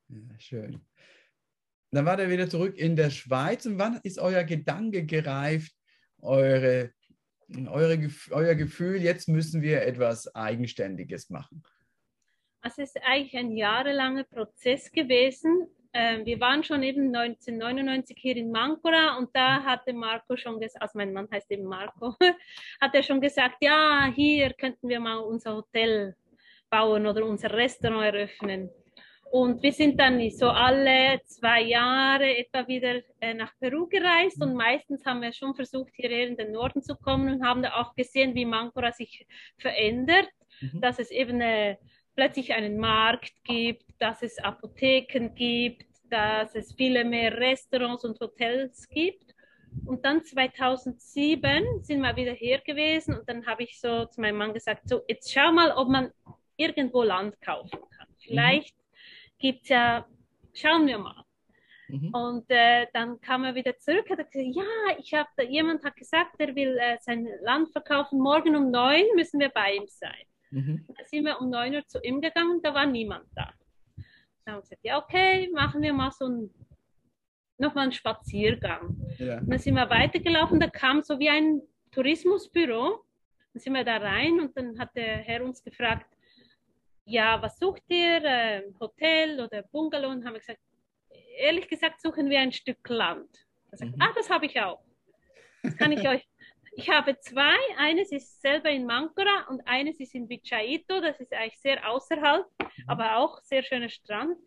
Ja, 0.07 0.39
schön. 0.39 0.79
Dann 1.91 2.05
war 2.05 2.17
er 2.19 2.29
wieder 2.29 2.49
zurück 2.49 2.77
in 2.77 2.95
der 2.95 3.09
Schweiz. 3.09 3.65
Und 3.65 3.79
wann 3.79 3.99
ist 4.03 4.19
euer 4.19 4.43
Gedanke 4.43 5.05
gereift, 5.05 5.73
eure, 6.21 6.91
eure, 7.67 8.09
euer 8.31 8.55
Gefühl, 8.55 9.01
jetzt 9.01 9.27
müssen 9.27 9.61
wir 9.61 9.83
etwas 9.83 10.33
Eigenständiges 10.35 11.29
machen? 11.29 11.63
Also 12.61 12.81
es 12.81 12.95
ist 12.95 13.01
eigentlich 13.03 13.37
ein 13.37 13.51
jahrelanger 13.51 14.23
Prozess 14.23 14.91
gewesen. 14.91 15.67
Ähm, 15.93 16.25
wir 16.25 16.39
waren 16.39 16.63
schon 16.63 16.83
eben 16.83 17.15
1999 17.15 18.17
hier 18.19 18.35
in 18.35 18.51
Mancora 18.51 19.17
und 19.17 19.29
da 19.33 19.63
hatte 19.63 19.93
Marco 19.93 20.35
schon 20.35 20.59
gesagt, 20.59 20.81
also 20.81 20.97
mein 20.97 21.13
Mann 21.13 21.29
heißt 21.31 21.49
eben 21.51 21.65
Marco, 21.65 22.15
hat 22.81 22.95
er 22.95 23.03
schon 23.03 23.21
gesagt, 23.21 23.57
ja, 23.61 24.11
hier 24.13 24.51
könnten 24.53 24.89
wir 24.89 24.99
mal 24.99 25.17
unser 25.17 25.55
Hotel 25.55 26.15
bauen 26.69 27.05
oder 27.05 27.25
unser 27.25 27.53
Restaurant 27.53 28.13
eröffnen. 28.13 28.69
Und 29.31 29.63
wir 29.63 29.73
sind 29.73 29.99
dann 29.99 30.29
so 30.29 30.49
alle 30.49 31.19
zwei 31.25 31.61
Jahre 31.61 32.37
etwa 32.37 32.67
wieder 32.67 33.01
äh, 33.19 33.33
nach 33.33 33.51
Peru 33.59 33.87
gereist 33.87 34.41
und 34.41 34.53
meistens 34.53 35.05
haben 35.05 35.21
wir 35.21 35.33
schon 35.33 35.55
versucht, 35.55 35.91
hierher 35.95 36.27
in 36.27 36.37
den 36.37 36.51
Norden 36.51 36.81
zu 36.81 36.95
kommen 36.95 37.33
und 37.33 37.45
haben 37.45 37.63
da 37.63 37.73
auch 37.73 37.95
gesehen, 37.95 38.35
wie 38.35 38.45
Mancora 38.45 38.91
sich 38.91 39.27
verändert, 39.57 40.29
mhm. 40.61 40.79
dass 40.79 40.99
es 40.99 41.11
eben 41.11 41.41
äh, 41.41 41.75
plötzlich 42.15 42.53
einen 42.53 42.77
Markt 42.77 43.33
gibt, 43.43 43.83
dass 43.99 44.21
es 44.21 44.37
Apotheken 44.37 45.33
gibt, 45.35 45.85
dass 46.09 46.55
es 46.55 46.73
viele 46.73 47.03
mehr 47.03 47.37
Restaurants 47.37 48.05
und 48.05 48.19
Hotels 48.19 48.87
gibt. 48.89 49.35
Und 49.85 50.05
dann 50.05 50.23
2007 50.23 51.83
sind 51.83 51.99
wir 51.99 52.15
wieder 52.15 52.31
hier 52.31 52.59
gewesen 52.59 53.17
und 53.17 53.27
dann 53.27 53.45
habe 53.45 53.63
ich 53.63 53.79
so 53.81 54.05
zu 54.05 54.21
meinem 54.21 54.37
Mann 54.37 54.53
gesagt, 54.53 54.87
so 54.87 55.01
jetzt 55.07 55.33
schau 55.33 55.51
mal, 55.51 55.71
ob 55.71 55.89
man 55.89 56.11
irgendwo 56.55 57.03
Land 57.03 57.41
kaufen 57.41 57.79
kann. 57.97 58.07
Vielleicht 58.17 58.75
mhm. 58.75 58.84
Gibt 59.37 59.63
es 59.63 59.69
ja, 59.69 60.05
schauen 60.53 60.87
wir 60.87 60.97
mal. 60.97 61.23
Mhm. 61.87 62.13
Und 62.13 62.45
äh, 62.49 62.87
dann 62.93 63.21
kam 63.21 63.43
er 63.43 63.55
wieder 63.55 63.77
zurück, 63.77 64.09
hat 64.09 64.31
gesagt, 64.31 64.55
ja, 64.55 64.63
ich 64.97 65.13
habe, 65.13 65.45
jemand 65.47 65.83
hat 65.83 65.95
gesagt, 65.95 66.35
er 66.39 66.55
will 66.55 66.77
äh, 66.77 66.97
sein 66.99 67.27
Land 67.41 67.71
verkaufen. 67.71 68.19
Morgen 68.19 68.55
um 68.55 68.71
neun 68.71 69.05
müssen 69.15 69.39
wir 69.39 69.49
bei 69.49 69.75
ihm 69.75 69.87
sein. 69.87 70.25
Mhm. 70.51 70.85
Da 70.87 71.03
sind 71.03 71.25
wir 71.25 71.39
um 71.39 71.49
neun 71.49 71.75
Uhr 71.75 71.85
zu 71.87 71.99
ihm 72.01 72.21
gegangen, 72.21 72.61
da 72.63 72.73
war 72.73 72.85
niemand 72.85 73.25
da. 73.35 73.53
Dann 74.45 74.55
haben 74.55 74.57
wir 74.57 74.61
gesagt, 74.61 74.83
ja, 74.83 74.97
okay, 74.97 75.49
machen 75.53 75.81
wir 75.81 75.93
mal 75.93 76.11
so 76.11 76.25
ein, 76.27 76.49
nochmal 77.57 77.83
einen 77.83 77.91
Spaziergang. 77.91 78.97
Ja. 79.17 79.41
Dann 79.41 79.59
sind 79.59 79.75
wir 79.75 79.89
weitergelaufen, 79.89 80.59
da 80.59 80.67
kam 80.67 81.01
so 81.01 81.19
wie 81.19 81.29
ein 81.29 81.61
Tourismusbüro. 81.91 83.03
Dann 83.53 83.59
sind 83.59 83.73
wir 83.73 83.83
da 83.83 83.97
rein 83.97 84.39
und 84.39 84.57
dann 84.57 84.77
hat 84.79 84.95
der 84.95 85.17
Herr 85.17 85.43
uns 85.43 85.63
gefragt, 85.63 86.14
ja, 87.05 87.41
was 87.41 87.57
sucht 87.59 87.83
ihr? 87.87 88.23
Äh, 88.23 88.63
Hotel 88.79 89.39
oder 89.39 89.63
Bungalow? 89.63 90.09
Und 90.09 90.25
haben 90.25 90.33
wir 90.33 90.39
gesagt, 90.39 90.59
ehrlich 91.37 91.67
gesagt 91.67 92.01
suchen 92.01 92.29
wir 92.29 92.39
ein 92.39 92.51
Stück 92.51 92.87
Land. 92.89 93.29
Er 93.71 93.77
sagt, 93.77 93.95
mhm. 93.95 94.01
ah, 94.01 94.11
das 94.15 94.29
habe 94.29 94.45
ich 94.47 94.59
auch. 94.59 94.81
Das 95.63 95.77
kann 95.77 95.91
ich 95.91 96.07
euch. 96.07 96.27
Ich 96.77 96.89
habe 96.89 97.17
zwei. 97.19 97.55
Eines 97.77 98.11
ist 98.11 98.41
selber 98.41 98.69
in 98.69 98.85
Mankora 98.85 99.47
und 99.49 99.65
eines 99.65 99.99
ist 99.99 100.13
in 100.13 100.27
Vichaito. 100.27 100.99
Das 100.99 101.19
ist 101.19 101.33
eigentlich 101.33 101.59
sehr 101.59 101.89
außerhalb, 101.89 102.45
mhm. 102.59 102.67
aber 102.87 103.17
auch 103.17 103.41
sehr 103.43 103.63
schöner 103.63 103.89
Strand. 103.89 104.37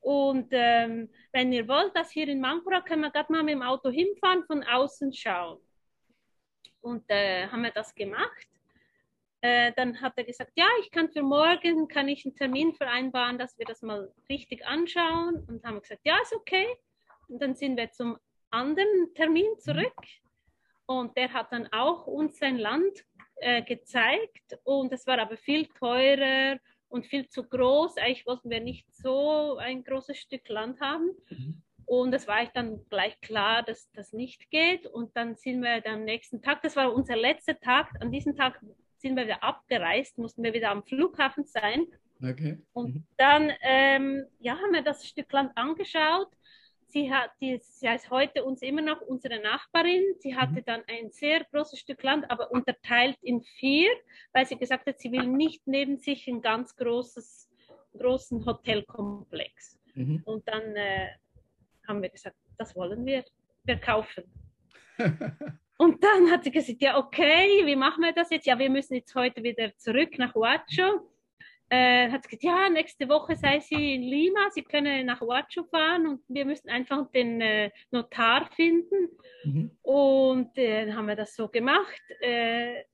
Und 0.00 0.48
ähm, 0.52 1.10
wenn 1.32 1.52
ihr 1.52 1.66
wollt, 1.68 1.94
das 1.96 2.10
hier 2.10 2.28
in 2.28 2.40
Mankora, 2.40 2.80
können 2.80 3.02
wir 3.02 3.10
gerade 3.10 3.32
mal 3.32 3.42
mit 3.42 3.54
dem 3.54 3.62
Auto 3.62 3.90
hinfahren, 3.90 4.44
von 4.44 4.62
außen 4.62 5.12
schauen. 5.12 5.60
Und 6.80 7.04
äh, 7.08 7.48
haben 7.48 7.62
wir 7.62 7.72
das 7.72 7.94
gemacht. 7.94 8.46
Äh, 9.46 9.72
dann 9.76 10.00
hat 10.00 10.14
er 10.16 10.24
gesagt, 10.24 10.50
ja, 10.56 10.66
ich 10.80 10.90
kann 10.90 11.08
für 11.08 11.22
morgen, 11.22 11.86
kann 11.86 12.08
ich 12.08 12.24
einen 12.24 12.34
Termin 12.34 12.74
vereinbaren, 12.74 13.38
dass 13.38 13.56
wir 13.56 13.64
das 13.64 13.80
mal 13.80 14.12
richtig 14.28 14.66
anschauen. 14.66 15.44
Und 15.46 15.62
haben 15.62 15.80
gesagt, 15.80 16.00
ja, 16.04 16.16
ist 16.20 16.34
okay. 16.34 16.66
Und 17.28 17.40
dann 17.40 17.54
sind 17.54 17.76
wir 17.76 17.92
zum 17.92 18.18
anderen 18.50 19.14
Termin 19.14 19.46
mhm. 19.54 19.60
zurück. 19.60 20.00
Und 20.86 21.16
der 21.16 21.32
hat 21.32 21.52
dann 21.52 21.68
auch 21.72 22.08
uns 22.08 22.38
sein 22.38 22.58
Land 22.58 23.04
äh, 23.36 23.62
gezeigt. 23.62 24.58
Und 24.64 24.92
es 24.92 25.06
war 25.06 25.20
aber 25.20 25.36
viel 25.36 25.66
teurer 25.66 26.58
und 26.88 27.06
viel 27.06 27.28
zu 27.28 27.44
groß. 27.44 27.98
Eigentlich 27.98 28.26
wollten 28.26 28.50
wir 28.50 28.60
nicht 28.60 28.92
so 28.96 29.58
ein 29.58 29.84
großes 29.84 30.18
Stück 30.18 30.48
Land 30.48 30.80
haben. 30.80 31.10
Mhm. 31.30 31.62
Und 31.84 32.12
es 32.14 32.26
war 32.26 32.44
dann 32.52 32.84
gleich 32.88 33.20
klar, 33.20 33.62
dass 33.62 33.92
das 33.92 34.12
nicht 34.12 34.50
geht. 34.50 34.88
Und 34.88 35.16
dann 35.16 35.36
sind 35.36 35.62
wir 35.62 35.86
am 35.86 36.02
nächsten 36.02 36.42
Tag, 36.42 36.62
das 36.62 36.74
war 36.74 36.92
unser 36.92 37.14
letzter 37.14 37.60
Tag, 37.60 37.92
an 38.00 38.10
diesem 38.10 38.34
Tag 38.34 38.60
sind 39.06 39.16
wir 39.16 39.24
wieder 39.24 39.42
abgereist, 39.42 40.18
mussten 40.18 40.42
wir 40.42 40.52
wieder 40.52 40.70
am 40.70 40.82
Flughafen 40.82 41.44
sein. 41.44 41.86
Okay. 42.20 42.58
Und 42.72 42.94
mhm. 42.94 43.04
dann 43.16 43.52
ähm, 43.60 44.24
ja, 44.40 44.54
haben 44.54 44.72
wir 44.72 44.82
das 44.82 45.06
Stück 45.06 45.30
Land 45.32 45.52
angeschaut. 45.54 46.28
Sie, 46.88 47.12
hat, 47.12 47.30
die, 47.40 47.60
sie 47.62 47.86
ist 47.88 48.10
heute 48.10 48.44
uns 48.44 48.62
immer 48.62 48.82
noch 48.82 49.00
unsere 49.00 49.40
Nachbarin. 49.40 50.02
Sie 50.18 50.34
hatte 50.34 50.60
mhm. 50.60 50.64
dann 50.64 50.82
ein 50.88 51.10
sehr 51.10 51.44
großes 51.52 51.78
Stück 51.78 52.02
Land, 52.02 52.28
aber 52.30 52.50
unterteilt 52.50 53.18
in 53.22 53.42
vier, 53.42 53.90
weil 54.32 54.46
sie 54.46 54.56
gesagt 54.56 54.86
hat, 54.86 54.98
sie 54.98 55.12
will 55.12 55.26
nicht 55.26 55.66
neben 55.66 55.98
sich 55.98 56.26
ein 56.26 56.40
ganz 56.40 56.74
großes, 56.74 57.48
großen 57.96 58.44
Hotelkomplex. 58.44 59.78
Mhm. 59.94 60.22
Und 60.24 60.48
dann 60.48 60.74
äh, 60.74 61.08
haben 61.86 62.02
wir 62.02 62.08
gesagt, 62.08 62.36
das 62.58 62.74
wollen 62.74 63.04
wir, 63.04 63.24
wir 63.64 63.76
kaufen. 63.78 64.24
Und 65.78 66.02
dann 66.02 66.30
hat 66.30 66.44
sie 66.44 66.50
gesagt, 66.50 66.80
ja, 66.80 66.96
okay, 66.96 67.64
wie 67.66 67.76
machen 67.76 68.02
wir 68.02 68.12
das 68.12 68.30
jetzt? 68.30 68.46
Ja, 68.46 68.58
wir 68.58 68.70
müssen 68.70 68.94
jetzt 68.94 69.14
heute 69.14 69.42
wieder 69.42 69.76
zurück 69.76 70.18
nach 70.18 70.34
Huacho. 70.34 71.10
Äh, 71.68 72.10
hat 72.10 72.22
sie 72.22 72.36
gesagt, 72.36 72.44
ja, 72.44 72.68
nächste 72.68 73.08
Woche 73.08 73.34
sei 73.34 73.58
sie 73.58 73.94
in 73.94 74.02
Lima, 74.02 74.50
sie 74.50 74.62
können 74.62 75.06
nach 75.06 75.20
Huacho 75.20 75.64
fahren 75.64 76.06
und 76.06 76.20
wir 76.28 76.44
müssen 76.44 76.68
einfach 76.70 77.10
den 77.10 77.40
äh, 77.40 77.70
Notar 77.90 78.48
finden. 78.52 79.08
Mhm. 79.44 79.70
Und 79.82 80.56
äh, 80.56 80.86
dann 80.86 80.96
haben 80.96 81.08
wir 81.08 81.16
das 81.16 81.34
so 81.34 81.48
gemacht. 81.48 82.02
Äh, 82.20 82.84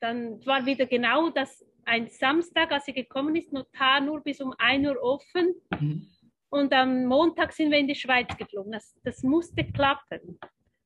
dann 0.00 0.44
war 0.46 0.64
wieder 0.66 0.86
genau 0.86 1.30
das 1.30 1.64
ein 1.84 2.08
Samstag, 2.08 2.70
als 2.72 2.84
sie 2.84 2.92
gekommen 2.92 3.34
ist, 3.36 3.52
Notar 3.52 4.00
nur 4.00 4.20
bis 4.20 4.40
um 4.40 4.54
1 4.58 4.86
Uhr 4.86 5.02
offen. 5.02 5.54
Mhm. 5.78 6.06
Und 6.50 6.72
am 6.72 7.06
Montag 7.06 7.52
sind 7.52 7.70
wir 7.70 7.78
in 7.78 7.88
die 7.88 7.94
Schweiz 7.94 8.36
geflogen. 8.36 8.72
Das, 8.72 8.94
das 9.02 9.22
musste 9.22 9.64
klappen. 9.64 10.38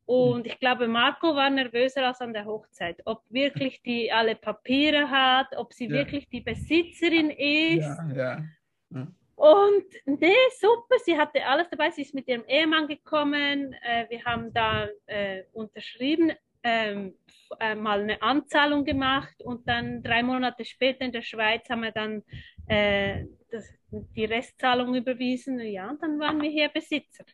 Und 0.07 0.47
ich 0.47 0.61
glaube, 0.61 0.87
Marco 0.87 1.35
war 1.35 1.49
nervöser 1.49 2.07
als 2.07 2.21
an 2.21 2.35
der 2.35 2.45
Hochzeit. 2.45 3.01
Ob 3.07 3.23
wirklich 3.31 3.83
die 3.83 4.13
alle 4.13 4.35
Papiere 4.35 5.09
hat, 5.11 5.57
ob 5.57 5.73
sie 5.73 5.87
ja. 5.87 5.93
wirklich 5.93 6.29
die 6.29 6.43
Besitzerin 6.43 7.31
ist. 7.31 7.87
Ja, 7.87 8.09
ja. 8.15 8.45
ja. 8.91 9.07
Und 9.37 9.85
nee, 10.05 10.35
super, 10.61 10.97
sie 11.05 11.19
hatte 11.19 11.45
alles 11.45 11.69
dabei. 11.71 11.91
Sie 11.91 12.03
ist 12.03 12.15
mit 12.15 12.29
ihrem 12.29 12.45
Ehemann 12.47 12.87
gekommen. 12.87 13.75
Äh, 13.83 14.07
wir 14.09 14.25
haben 14.25 14.53
da 14.53 14.89
äh, 15.07 15.43
unterschrieben, 15.53 16.33
ähm, 16.63 17.15
äh, 17.59 17.75
mal 17.75 18.03
eine 18.03 18.23
Anzahlung 18.23 18.85
gemacht 18.85 19.43
und 19.43 19.69
dann 19.69 20.03
drei 20.03 20.23
Monate 20.23 20.65
später 20.65 21.05
in 21.05 21.13
der 21.13 21.23
Schweiz 21.23 21.69
haben 21.69 21.83
wir 21.83 21.93
dann 21.93 22.23
äh, 22.69 23.25
das, 23.51 23.69
die 23.91 24.25
Restzahlung 24.25 24.95
überwiesen. 24.95 25.59
Ja, 25.61 25.91
und 25.91 26.03
dann 26.03 26.19
waren 26.19 26.41
wir 26.41 26.51
hier 26.51 26.69
Besitzer. 26.69 27.25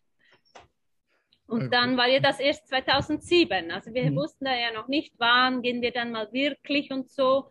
Und 1.51 1.73
dann 1.73 1.97
war 1.97 2.07
ja 2.09 2.21
das 2.21 2.39
erst 2.39 2.69
2007. 2.69 3.73
Also 3.73 3.93
wir 3.93 4.11
mhm. 4.11 4.17
wussten 4.17 4.45
da 4.45 4.55
ja 4.55 4.73
noch 4.73 4.87
nicht, 4.87 5.15
wann 5.19 5.63
gehen 5.63 5.83
wir 5.83 5.91
dann 5.91 6.13
mal 6.13 6.33
wirklich 6.33 6.93
und 6.93 7.11
so. 7.11 7.51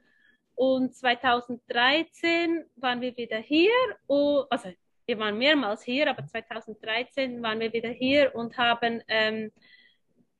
Und 0.55 0.95
2013 0.95 2.63
waren 2.77 3.01
wir 3.01 3.15
wieder 3.17 3.37
hier. 3.37 3.71
Und, 4.07 4.45
also 4.49 4.71
wir 5.05 5.19
waren 5.19 5.37
mehrmals 5.37 5.83
hier, 5.83 6.09
aber 6.09 6.25
2013 6.25 7.41
waren 7.41 7.59
wir 7.59 7.73
wieder 7.73 7.89
hier 7.89 8.33
und 8.35 8.57
haben 8.57 9.01
ähm, 9.09 9.51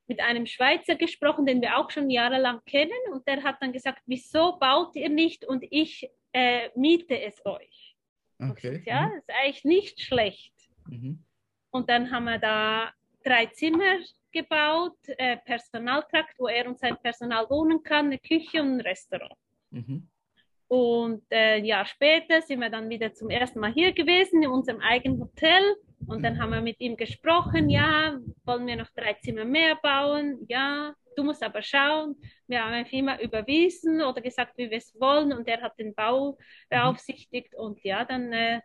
mit 0.06 0.20
einem 0.20 0.46
Schweizer 0.46 0.94
gesprochen, 0.94 1.44
den 1.44 1.60
wir 1.60 1.76
auch 1.76 1.90
schon 1.90 2.08
jahrelang 2.08 2.60
kennen. 2.64 3.12
Und 3.12 3.28
der 3.28 3.42
hat 3.42 3.56
dann 3.60 3.72
gesagt, 3.72 4.02
wieso 4.06 4.58
baut 4.58 4.96
ihr 4.96 5.10
nicht 5.10 5.44
und 5.44 5.64
ich 5.70 6.08
äh, 6.32 6.70
miete 6.76 7.20
es 7.20 7.44
euch. 7.44 7.94
Okay. 8.38 8.82
ja, 8.86 9.08
mhm. 9.08 9.18
ist 9.18 9.30
eigentlich 9.30 9.64
nicht 9.64 10.00
schlecht. 10.00 10.54
Mhm. 10.88 11.24
Und 11.70 11.90
dann 11.90 12.10
haben 12.10 12.24
wir 12.24 12.38
da 12.38 12.92
drei 13.24 13.46
Zimmer 13.46 13.98
gebaut, 14.32 14.96
äh, 15.06 15.36
Personaltrakt, 15.38 16.38
wo 16.38 16.48
er 16.48 16.66
und 16.68 16.78
sein 16.78 16.96
Personal 17.02 17.48
wohnen 17.50 17.82
kann, 17.82 18.06
eine 18.06 18.18
Küche 18.18 18.60
und 18.60 18.76
ein 18.76 18.80
Restaurant. 18.80 19.36
Mhm. 19.70 20.08
Und 20.68 21.24
äh, 21.30 21.56
ein 21.56 21.64
Jahr 21.64 21.84
später 21.84 22.40
sind 22.42 22.60
wir 22.60 22.70
dann 22.70 22.88
wieder 22.88 23.12
zum 23.12 23.28
ersten 23.28 23.58
Mal 23.58 23.72
hier 23.72 23.92
gewesen, 23.92 24.42
in 24.42 24.50
unserem 24.50 24.80
eigenen 24.80 25.20
Hotel. 25.20 25.76
Und 26.06 26.22
dann 26.22 26.40
haben 26.40 26.52
wir 26.52 26.60
mit 26.60 26.80
ihm 26.80 26.96
gesprochen, 26.96 27.68
ja, 27.68 28.16
wollen 28.44 28.66
wir 28.68 28.76
noch 28.76 28.88
drei 28.94 29.14
Zimmer 29.14 29.44
mehr 29.44 29.76
bauen? 29.82 30.46
Ja, 30.48 30.94
du 31.16 31.24
musst 31.24 31.42
aber 31.42 31.60
schauen. 31.60 32.14
Wir 32.46 32.64
haben 32.64 32.72
einfach 32.72 32.92
immer 32.92 33.20
überwiesen 33.20 34.00
oder 34.00 34.20
gesagt, 34.20 34.56
wie 34.58 34.70
wir 34.70 34.78
es 34.78 34.94
wollen. 35.00 35.32
Und 35.32 35.48
er 35.48 35.60
hat 35.60 35.76
den 35.76 35.92
Bau 35.92 36.38
beaufsichtigt. 36.68 37.54
Und 37.56 37.82
ja, 37.82 38.04
dann 38.04 38.32
äh, 38.32 38.60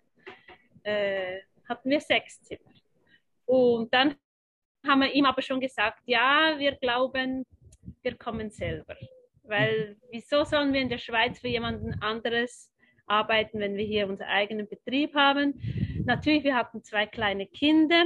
äh, 0.83 1.41
hatten 1.67 1.89
wir 1.89 2.01
sechs 2.01 2.39
Zimmer. 2.43 2.71
Und 3.45 3.91
dann 3.91 4.15
haben 4.87 5.01
wir 5.01 5.13
ihm 5.13 5.25
aber 5.25 5.41
schon 5.41 5.59
gesagt, 5.59 6.01
ja, 6.05 6.55
wir 6.57 6.75
glauben, 6.75 7.45
wir 8.01 8.15
kommen 8.15 8.49
selber. 8.49 8.95
Weil 9.43 9.97
wieso 10.11 10.43
sollen 10.43 10.73
wir 10.73 10.81
in 10.81 10.89
der 10.89 10.97
Schweiz 10.97 11.39
für 11.39 11.47
jemanden 11.47 12.01
anderes 12.01 12.71
arbeiten, 13.07 13.59
wenn 13.59 13.75
wir 13.75 13.85
hier 13.85 14.07
unseren 14.07 14.29
eigenen 14.29 14.67
Betrieb 14.67 15.13
haben? 15.15 15.59
Natürlich, 16.05 16.43
wir 16.43 16.55
hatten 16.55 16.83
zwei 16.83 17.05
kleine 17.05 17.47
Kinder. 17.47 18.05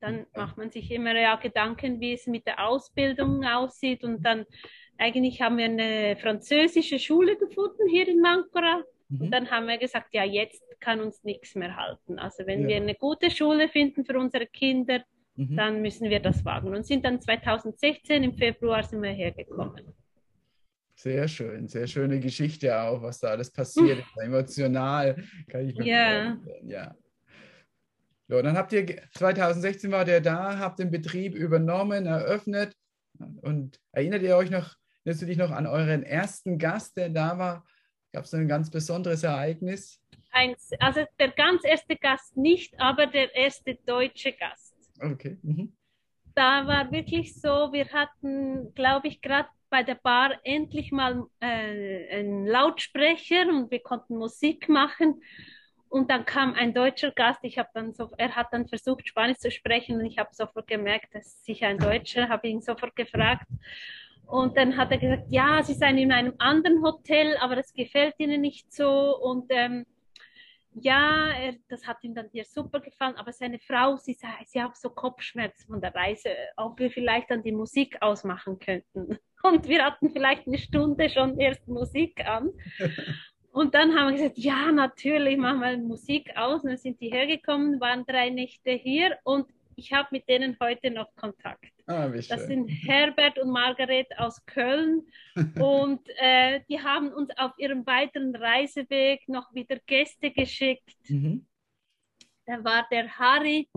Dann 0.00 0.26
macht 0.34 0.58
man 0.58 0.70
sich 0.70 0.90
immer 0.90 1.18
ja 1.18 1.36
Gedanken, 1.36 2.00
wie 2.00 2.12
es 2.12 2.26
mit 2.26 2.46
der 2.46 2.64
Ausbildung 2.66 3.44
aussieht. 3.44 4.04
Und 4.04 4.22
dann 4.22 4.44
eigentlich 4.98 5.40
haben 5.40 5.58
wir 5.58 5.64
eine 5.64 6.16
französische 6.16 6.98
Schule 6.98 7.36
gefunden 7.36 7.88
hier 7.88 8.06
in 8.06 8.20
Mankora. 8.20 8.82
Mhm. 9.08 9.20
Und 9.22 9.30
dann 9.30 9.50
haben 9.50 9.66
wir 9.66 9.78
gesagt, 9.78 10.14
ja, 10.14 10.24
jetzt 10.24 10.62
kann 10.80 11.00
uns 11.00 11.24
nichts 11.24 11.54
mehr 11.54 11.76
halten. 11.76 12.18
Also 12.18 12.46
wenn 12.46 12.62
ja. 12.62 12.68
wir 12.68 12.76
eine 12.76 12.94
gute 12.94 13.30
Schule 13.30 13.68
finden 13.68 14.04
für 14.04 14.18
unsere 14.18 14.46
Kinder, 14.46 15.02
mhm. 15.36 15.56
dann 15.56 15.82
müssen 15.82 16.10
wir 16.10 16.20
das 16.20 16.44
wagen. 16.44 16.74
Und 16.74 16.86
sind 16.86 17.04
dann 17.04 17.20
2016 17.20 18.22
im 18.22 18.34
Februar 18.34 18.82
sind 18.82 19.02
wir 19.02 19.12
hergekommen. 19.12 19.94
Sehr 20.94 21.28
schön, 21.28 21.68
sehr 21.68 21.86
schöne 21.86 22.20
Geschichte 22.20 22.80
auch, 22.80 23.02
was 23.02 23.20
da 23.20 23.28
alles 23.28 23.50
passiert, 23.50 24.02
emotional, 24.22 25.22
kann 25.46 25.68
ich 25.68 25.76
mir 25.76 25.84
yeah. 25.84 26.36
vorstellen. 26.36 26.70
Ja. 26.70 26.96
So, 28.28 28.42
dann 28.42 28.56
habt 28.56 28.72
ihr, 28.72 28.86
2016 29.12 29.92
war 29.92 30.04
der 30.04 30.20
da, 30.20 30.58
habt 30.58 30.78
den 30.78 30.90
Betrieb 30.90 31.34
übernommen, 31.34 32.06
eröffnet 32.06 32.74
und 33.42 33.78
erinnert 33.92 34.22
ihr 34.22 34.36
euch 34.36 34.50
noch, 34.50 34.74
erinnerst 35.04 35.22
du 35.22 35.26
dich 35.26 35.36
noch 35.36 35.50
an 35.50 35.66
euren 35.66 36.02
ersten 36.02 36.58
Gast, 36.58 36.96
der 36.96 37.10
da 37.10 37.38
war? 37.38 37.66
Gab 38.12 38.24
es 38.24 38.32
ein 38.32 38.48
ganz 38.48 38.70
besonderes 38.70 39.22
Ereignis? 39.22 40.00
Eins, 40.32 40.70
also 40.80 41.04
der 41.20 41.30
ganz 41.32 41.62
erste 41.64 41.96
Gast 41.96 42.36
nicht, 42.36 42.74
aber 42.80 43.06
der 43.06 43.34
erste 43.34 43.74
deutsche 43.86 44.32
Gast. 44.32 44.65
Okay. 45.00 45.38
Mhm. 45.42 45.72
da 46.34 46.66
war 46.66 46.92
wirklich 46.92 47.40
so, 47.40 47.72
wir 47.72 47.88
hatten, 47.92 48.74
glaube 48.74 49.08
ich, 49.08 49.20
gerade 49.22 49.48
bei 49.70 49.82
der 49.82 49.96
Bar 49.96 50.38
endlich 50.44 50.92
mal 50.92 51.24
äh, 51.40 52.18
einen 52.18 52.46
Lautsprecher 52.46 53.48
und 53.48 53.70
wir 53.70 53.80
konnten 53.80 54.16
Musik 54.16 54.68
machen. 54.68 55.22
Und 55.88 56.10
dann 56.10 56.24
kam 56.24 56.54
ein 56.54 56.74
deutscher 56.74 57.10
Gast, 57.10 57.40
ich 57.42 57.58
habe 57.58 57.70
dann 57.74 57.94
so, 57.94 58.10
er 58.18 58.34
hat 58.36 58.48
dann 58.52 58.68
versucht, 58.68 59.08
Spanisch 59.08 59.38
zu 59.38 59.50
sprechen 59.50 59.98
und 59.98 60.04
ich 60.04 60.18
habe 60.18 60.30
sofort 60.32 60.66
gemerkt, 60.66 61.14
dass 61.14 61.26
ist 61.26 61.44
sicher 61.44 61.68
ein 61.68 61.78
Deutscher, 61.78 62.28
habe 62.28 62.48
ihn 62.48 62.60
sofort 62.60 62.94
gefragt. 62.96 63.46
Und 64.26 64.56
dann 64.56 64.76
hat 64.76 64.90
er 64.90 64.98
gesagt, 64.98 65.24
ja, 65.30 65.62
sie 65.62 65.74
seien 65.74 65.98
in 65.98 66.12
einem 66.12 66.34
anderen 66.38 66.82
Hotel, 66.82 67.36
aber 67.38 67.54
das 67.54 67.72
gefällt 67.72 68.14
ihnen 68.18 68.40
nicht 68.40 68.72
so. 68.72 69.16
Und 69.16 69.46
ähm, 69.50 69.86
ja, 70.80 71.30
er, 71.30 71.54
das 71.68 71.86
hat 71.86 72.02
ihm 72.02 72.14
dann 72.14 72.28
hier 72.32 72.44
super 72.44 72.80
gefallen, 72.80 73.16
aber 73.16 73.32
seine 73.32 73.58
Frau, 73.58 73.96
sie 73.96 74.14
sei, 74.14 74.28
sie 74.44 74.62
hat 74.62 74.76
so 74.76 74.90
Kopfschmerzen 74.90 75.66
von 75.66 75.80
der 75.80 75.94
Reise, 75.94 76.30
ob 76.56 76.78
wir 76.78 76.90
vielleicht 76.90 77.30
dann 77.30 77.42
die 77.42 77.52
Musik 77.52 78.00
ausmachen 78.02 78.58
könnten. 78.58 79.18
Und 79.42 79.68
wir 79.68 79.84
hatten 79.84 80.10
vielleicht 80.10 80.46
eine 80.46 80.58
Stunde 80.58 81.08
schon 81.08 81.38
erst 81.38 81.66
Musik 81.68 82.26
an. 82.26 82.50
Und 83.52 83.74
dann 83.74 83.94
haben 83.94 84.08
wir 84.08 84.18
gesagt, 84.18 84.36
ja, 84.36 84.70
natürlich, 84.70 85.38
machen 85.38 85.60
wir 85.60 85.78
Musik 85.78 86.36
aus. 86.36 86.62
Und 86.62 86.68
dann 86.68 86.76
sind 86.76 87.00
die 87.00 87.10
hergekommen, 87.10 87.80
waren 87.80 88.04
drei 88.04 88.28
Nächte 88.28 88.72
hier 88.72 89.16
und 89.24 89.46
ich 89.76 89.92
habe 89.92 90.08
mit 90.10 90.28
denen 90.28 90.56
heute 90.60 90.90
noch 90.90 91.14
Kontakt. 91.14 91.72
Ah, 91.86 92.08
das 92.08 92.46
sind 92.46 92.68
Herbert 92.68 93.38
und 93.38 93.50
Margaret 93.50 94.08
aus 94.18 94.44
Köln 94.46 95.06
und 95.60 96.00
äh, 96.16 96.60
die 96.68 96.80
haben 96.80 97.12
uns 97.12 97.30
auf 97.36 97.52
ihrem 97.58 97.86
weiteren 97.86 98.34
Reiseweg 98.34 99.28
noch 99.28 99.54
wieder 99.54 99.78
Gäste 99.86 100.30
geschickt. 100.30 100.96
Mhm. 101.08 101.46
Da 102.46 102.64
war 102.64 102.86
der 102.90 103.08
Harry, 103.18 103.68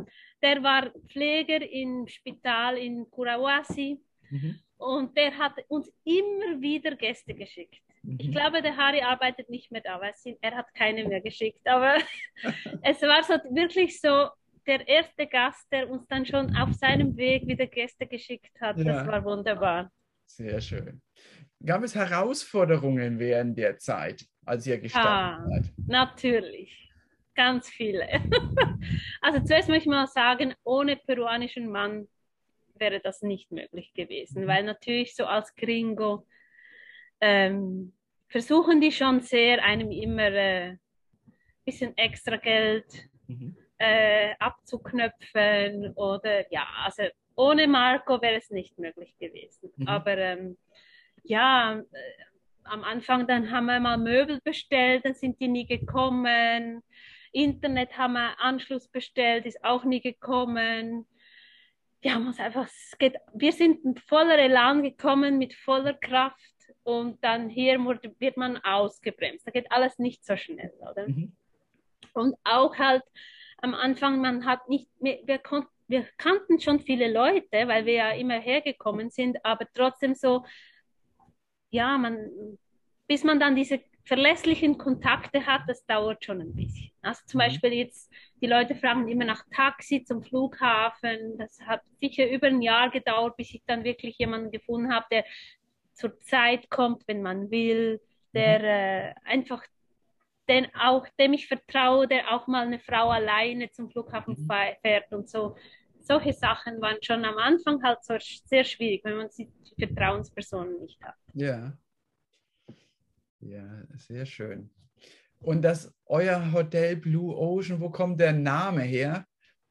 der 0.41 0.63
war 0.63 0.91
Pfleger 1.09 1.69
im 1.69 2.07
Spital 2.07 2.77
in 2.77 3.09
Kurawasi 3.09 3.99
mhm. 4.29 4.59
und 4.77 5.17
der 5.17 5.37
hat 5.37 5.53
uns 5.67 5.91
immer 6.05 6.61
wieder 6.61 6.95
Gäste 6.95 7.33
geschickt. 7.33 7.81
Ich 8.17 8.27
mhm. 8.27 8.31
glaube, 8.31 8.61
der 8.61 8.77
Harry 8.77 9.01
arbeitet 9.01 9.49
nicht 9.49 9.71
mehr 9.71 9.81
da, 9.81 9.99
weil 9.99 10.13
er 10.41 10.55
hat 10.55 10.73
keine 10.73 11.05
mehr 11.05 11.21
geschickt. 11.21 11.67
Aber 11.67 11.97
es 12.83 13.01
war 13.01 13.23
so 13.23 13.33
wirklich 13.53 13.99
so 13.99 14.29
der 14.65 14.87
erste 14.87 15.27
Gast, 15.27 15.67
der 15.71 15.89
uns 15.89 16.07
dann 16.07 16.25
schon 16.25 16.55
auf 16.55 16.73
seinem 16.73 17.15
Weg 17.17 17.47
wieder 17.47 17.67
Gäste 17.67 18.05
geschickt 18.07 18.59
hat. 18.61 18.77
Ja. 18.77 18.83
Das 18.83 19.07
war 19.07 19.23
wunderbar. 19.23 19.91
Sehr 20.25 20.61
schön. 20.61 21.01
Gab 21.65 21.83
es 21.83 21.95
Herausforderungen 21.95 23.19
während 23.19 23.57
der 23.57 23.77
Zeit, 23.77 24.25
als 24.45 24.65
ihr 24.65 24.79
gestartet 24.79 25.09
ah, 25.11 25.45
seid? 25.49 25.73
Natürlich, 25.87 26.89
ganz 27.35 27.69
viele. 27.69 28.07
also 29.21 29.43
zuerst 29.43 29.67
möchte 29.67 29.83
ich 29.83 29.87
mal 29.89 30.07
sagen, 30.07 30.53
ohne 30.63 30.95
peruanischen 30.95 31.69
Mann 31.69 32.07
wäre 32.75 33.01
das 33.01 33.21
nicht 33.21 33.51
möglich 33.51 33.93
gewesen, 33.93 34.47
weil 34.47 34.63
natürlich 34.63 35.15
so 35.15 35.25
als 35.25 35.53
Gringo 35.55 36.25
ähm, 37.19 37.93
versuchen 38.29 38.79
die 38.79 38.91
schon 38.91 39.19
sehr, 39.19 39.63
einem 39.63 39.91
immer 39.91 40.27
ein 40.27 40.33
äh, 40.33 40.77
bisschen 41.65 41.97
extra 41.97 42.37
Geld 42.37 43.09
mhm. 43.27 43.57
Äh, 43.79 44.35
abzuknöpfen 44.39 45.93
oder 45.95 46.51
ja, 46.51 46.67
also 46.83 47.03
ohne 47.35 47.67
Marco 47.67 48.21
wäre 48.21 48.35
es 48.35 48.49
nicht 48.49 48.77
möglich 48.77 49.17
gewesen. 49.17 49.71
Mhm. 49.77 49.87
Aber 49.87 50.17
ähm, 50.17 50.57
ja, 51.23 51.79
äh, 51.79 51.85
am 52.65 52.83
Anfang 52.83 53.25
dann 53.25 53.51
haben 53.51 53.65
wir 53.65 53.79
mal 53.79 53.97
Möbel 53.97 54.39
bestellt, 54.43 55.05
dann 55.05 55.15
sind 55.15 55.39
die 55.39 55.47
nie 55.47 55.65
gekommen. 55.65 56.83
Internet 57.31 57.97
haben 57.97 58.13
wir 58.13 58.39
Anschluss 58.39 58.87
bestellt, 58.87 59.45
ist 59.45 59.63
auch 59.63 59.85
nie 59.85 60.01
gekommen. 60.01 61.07
Wir 62.01 62.15
haben 62.15 62.27
uns 62.27 62.39
einfach, 62.39 62.65
es 62.65 62.97
geht, 62.97 63.15
wir 63.33 63.51
sind 63.53 63.83
in 63.85 63.95
voller 63.95 64.37
Elan 64.37 64.83
gekommen, 64.83 65.37
mit 65.37 65.53
voller 65.53 65.93
Kraft 65.93 66.53
und 66.83 67.23
dann 67.23 67.49
hier 67.49 67.77
wird 68.19 68.37
man 68.37 68.57
ausgebremst. 68.57 69.47
Da 69.47 69.51
geht 69.51 69.71
alles 69.71 69.99
nicht 69.99 70.25
so 70.25 70.35
schnell, 70.35 70.73
oder? 70.79 71.07
Mhm. 71.07 71.33
Und 72.13 72.35
auch 72.43 72.77
halt 72.77 73.03
am 73.61 73.73
Anfang, 73.73 74.21
man 74.21 74.45
hat 74.45 74.67
nicht, 74.69 74.87
wir, 74.99 75.19
wir, 75.25 75.39
wir 75.87 76.07
kannten 76.17 76.59
schon 76.59 76.79
viele 76.79 77.11
Leute, 77.11 77.67
weil 77.67 77.85
wir 77.85 77.93
ja 77.93 78.11
immer 78.11 78.39
hergekommen 78.39 79.09
sind, 79.09 79.43
aber 79.43 79.65
trotzdem 79.73 80.15
so, 80.15 80.45
ja, 81.71 81.97
man, 81.97 82.29
bis 83.07 83.23
man 83.23 83.39
dann 83.39 83.55
diese 83.55 83.81
verlässlichen 84.05 84.77
Kontakte 84.77 85.45
hat, 85.45 85.61
das 85.67 85.85
dauert 85.85 86.25
schon 86.25 86.41
ein 86.41 86.55
bisschen. 86.55 86.91
Also 87.01 87.21
zum 87.27 87.37
mhm. 87.37 87.43
Beispiel 87.43 87.73
jetzt, 87.73 88.11
die 88.41 88.47
Leute 88.47 88.75
fragen 88.75 89.07
immer 89.07 89.25
nach 89.25 89.43
Taxi 89.51 90.03
zum 90.03 90.23
Flughafen. 90.23 91.37
Das 91.37 91.59
hat 91.61 91.81
sicher 91.99 92.27
über 92.29 92.47
ein 92.47 92.61
Jahr 92.61 92.89
gedauert, 92.89 93.37
bis 93.37 93.53
ich 93.53 93.61
dann 93.67 93.83
wirklich 93.83 94.17
jemanden 94.17 94.49
gefunden 94.49 94.91
habe, 94.91 95.05
der 95.11 95.25
zur 95.93 96.19
Zeit 96.21 96.69
kommt, 96.71 97.07
wenn 97.07 97.21
man 97.21 97.51
will, 97.51 98.01
der 98.33 98.59
mhm. 98.59 98.65
äh, 98.65 99.13
einfach 99.25 99.63
den 100.49 100.67
auch, 100.75 101.07
dem 101.19 101.33
ich 101.33 101.47
vertraue, 101.47 102.07
der 102.07 102.31
auch 102.33 102.47
mal 102.47 102.65
eine 102.65 102.79
Frau 102.79 103.09
alleine 103.09 103.69
zum 103.71 103.89
Flughafen 103.89 104.35
mhm. 104.37 104.77
fährt 104.81 105.11
und 105.13 105.29
so. 105.29 105.55
Solche 106.01 106.33
Sachen 106.33 106.81
waren 106.81 106.97
schon 107.03 107.23
am 107.23 107.37
Anfang 107.37 107.83
halt 107.83 108.03
so 108.03 108.15
sehr 108.19 108.63
schwierig, 108.63 109.03
wenn 109.03 109.17
man 109.17 109.29
die 109.37 109.47
Vertrauenspersonen 109.77 110.79
nicht 110.81 110.99
hat. 111.03 111.15
Ja. 111.33 111.77
Ja, 113.41 113.83
sehr 113.95 114.25
schön. 114.25 114.69
Und 115.39 115.61
das 115.61 115.93
euer 116.05 116.51
Hotel 116.51 116.97
Blue 116.97 117.35
Ocean, 117.35 117.79
wo 117.79 117.89
kommt 117.89 118.19
der 118.19 118.33
Name 118.33 118.81
her? 118.81 119.25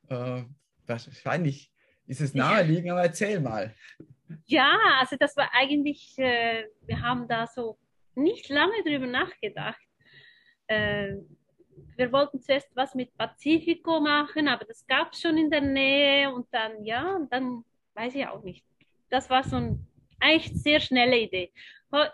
Äh, 0.08 0.44
wahrscheinlich 0.86 1.70
ist 2.06 2.20
es 2.20 2.34
naheliegend, 2.34 2.90
aber 2.90 3.02
erzähl 3.02 3.40
mal. 3.40 3.74
Ja, 4.46 4.78
also 5.00 5.16
das 5.18 5.36
war 5.36 5.50
eigentlich, 5.52 6.16
äh, 6.18 6.66
wir 6.86 7.00
haben 7.02 7.28
da 7.28 7.46
so 7.46 7.78
nicht 8.14 8.48
lange 8.48 8.82
drüber 8.84 9.06
nachgedacht. 9.06 9.87
Äh, 10.68 11.16
wir 11.96 12.12
wollten 12.12 12.40
zuerst 12.40 12.68
was 12.74 12.94
mit 12.94 13.16
Pacifico 13.16 14.00
machen, 14.00 14.48
aber 14.48 14.64
das 14.64 14.86
gab 14.86 15.12
es 15.12 15.20
schon 15.20 15.36
in 15.36 15.50
der 15.50 15.60
Nähe 15.60 16.32
und 16.32 16.46
dann, 16.52 16.84
ja, 16.84 17.18
dann 17.30 17.64
weiß 17.94 18.14
ich 18.14 18.26
auch 18.26 18.42
nicht. 18.42 18.64
Das 19.10 19.28
war 19.30 19.42
so 19.42 19.56
eine 19.56 19.78
eigentlich 20.20 20.52
sehr 20.62 20.80
schnelle 20.80 21.18
Idee. 21.18 21.52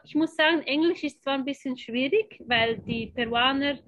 Ich 0.04 0.14
muss 0.14 0.36
sagen, 0.36 0.62
Englisch 0.62 1.02
ist 1.02 1.22
zwar 1.22 1.34
ein 1.34 1.44
bisschen 1.44 1.76
schwierig, 1.76 2.40
weil 2.46 2.78
die 2.78 3.08
Peruaner 3.08 3.78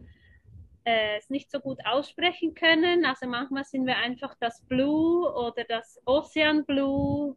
äh, 0.84 1.18
es 1.18 1.30
nicht 1.30 1.50
so 1.50 1.60
gut 1.60 1.78
aussprechen 1.84 2.54
können. 2.54 3.04
Also 3.04 3.26
manchmal 3.26 3.64
sind 3.64 3.86
wir 3.86 3.96
einfach 3.96 4.34
das 4.40 4.62
Blue 4.66 5.30
oder 5.32 5.64
das 5.64 6.00
Ocean 6.04 6.64
Blue 6.64 7.36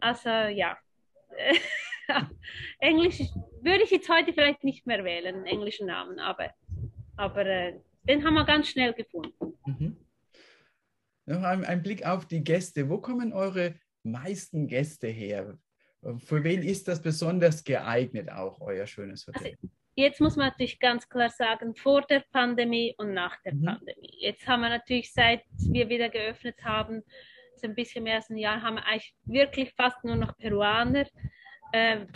also 0.00 0.28
ja, 0.28 0.76
Englisch 2.78 3.22
würde 3.66 3.84
ich 3.84 3.90
jetzt 3.90 4.08
heute 4.08 4.32
vielleicht 4.32 4.64
nicht 4.64 4.86
mehr 4.86 5.04
wählen, 5.04 5.34
einen 5.34 5.46
englischen 5.46 5.88
Namen, 5.88 6.18
aber, 6.18 6.50
aber 7.16 7.44
äh, 7.44 7.80
den 8.08 8.24
haben 8.24 8.34
wir 8.34 8.44
ganz 8.44 8.68
schnell 8.68 8.94
gefunden. 8.94 9.58
Mhm. 9.66 9.96
Noch 11.26 11.42
ein, 11.42 11.64
ein, 11.64 11.82
Blick 11.82 12.06
auf 12.06 12.26
die 12.26 12.44
Gäste. 12.44 12.88
Wo 12.88 12.98
kommen 12.98 13.32
eure 13.32 13.74
meisten 14.04 14.68
Gäste 14.68 15.08
her? 15.08 15.58
Für 16.18 16.44
wen 16.44 16.62
ist 16.62 16.86
das 16.86 17.02
besonders 17.02 17.64
geeignet, 17.64 18.30
auch 18.30 18.60
euer 18.60 18.86
schönes 18.86 19.26
Hotel? 19.26 19.56
Also, 19.60 19.74
jetzt 19.96 20.20
muss 20.20 20.36
man 20.36 20.48
natürlich 20.48 20.78
ganz 20.78 21.08
klar 21.08 21.30
sagen, 21.30 21.74
vor 21.74 22.02
der 22.02 22.22
Pandemie 22.30 22.94
und 22.96 23.12
nach 23.12 23.36
der 23.42 23.54
mhm. 23.54 23.64
Pandemie. 23.64 24.16
Jetzt 24.20 24.46
haben 24.46 24.60
wir 24.60 24.68
natürlich, 24.68 25.12
seit 25.12 25.42
wir 25.58 25.88
wieder 25.88 26.08
geöffnet 26.08 26.62
haben, 26.62 27.02
ein 27.64 27.74
bisschen 27.74 28.04
mehr 28.04 28.16
als 28.16 28.30
ein 28.30 28.36
Jahr, 28.36 28.62
haben 28.62 28.76
wir 28.76 28.86
eigentlich 28.86 29.14
wirklich 29.24 29.72
fast 29.74 30.04
nur 30.04 30.16
noch 30.16 30.36
Peruaner. 30.36 31.06
Äh, 31.72 32.06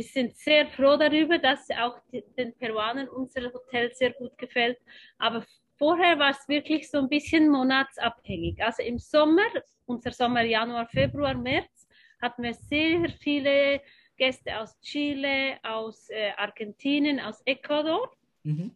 wir 0.00 0.04
sind 0.04 0.34
sehr 0.34 0.66
froh 0.66 0.96
darüber, 0.96 1.36
dass 1.36 1.68
auch 1.72 1.98
die, 2.10 2.24
den 2.34 2.54
Peruanern 2.56 3.06
unser 3.08 3.52
Hotel 3.52 3.92
sehr 3.92 4.12
gut 4.14 4.36
gefällt. 4.38 4.78
Aber 5.18 5.44
vorher 5.76 6.18
war 6.18 6.30
es 6.30 6.48
wirklich 6.48 6.90
so 6.90 6.98
ein 6.98 7.08
bisschen 7.10 7.50
monatsabhängig. 7.50 8.64
Also 8.64 8.82
im 8.82 8.98
Sommer, 8.98 9.50
unser 9.84 10.12
Sommer 10.12 10.42
Januar, 10.42 10.88
Februar, 10.88 11.34
März, 11.34 11.86
hatten 12.22 12.42
wir 12.42 12.54
sehr 12.54 13.10
viele 13.20 13.82
Gäste 14.16 14.58
aus 14.58 14.80
Chile, 14.80 15.58
aus 15.62 16.08
äh, 16.08 16.30
Argentinien, 16.38 17.20
aus 17.20 17.42
Ecuador. 17.44 18.10
Mhm. 18.44 18.70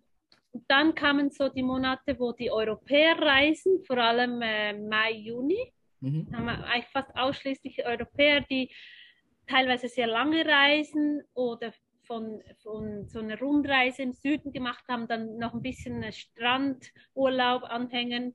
Und 0.52 0.64
dann 0.68 0.94
kamen 0.94 1.30
so 1.30 1.48
die 1.48 1.62
Monate, 1.62 2.18
wo 2.18 2.32
die 2.32 2.50
Europäer 2.50 3.18
reisen, 3.18 3.82
vor 3.86 3.96
allem 3.96 4.42
äh, 4.42 4.74
Mai, 4.74 5.12
Juni. 5.12 5.72
Mhm. 6.00 6.28
Haben 6.34 6.44
wir 6.44 6.66
eigentlich 6.66 6.92
fast 6.92 7.16
ausschließlich 7.16 7.86
Europäer, 7.86 8.42
die 8.42 8.70
teilweise 9.46 9.88
sehr 9.88 10.06
lange 10.06 10.44
reisen 10.46 11.22
oder 11.34 11.72
von, 12.06 12.42
von 12.62 13.06
so 13.08 13.20
einer 13.20 13.38
Rundreise 13.38 14.02
im 14.02 14.12
Süden 14.12 14.52
gemacht 14.52 14.84
haben, 14.88 15.08
dann 15.08 15.38
noch 15.38 15.54
ein 15.54 15.62
bisschen 15.62 16.04
Strandurlaub 16.12 17.64
anhängen 17.64 18.34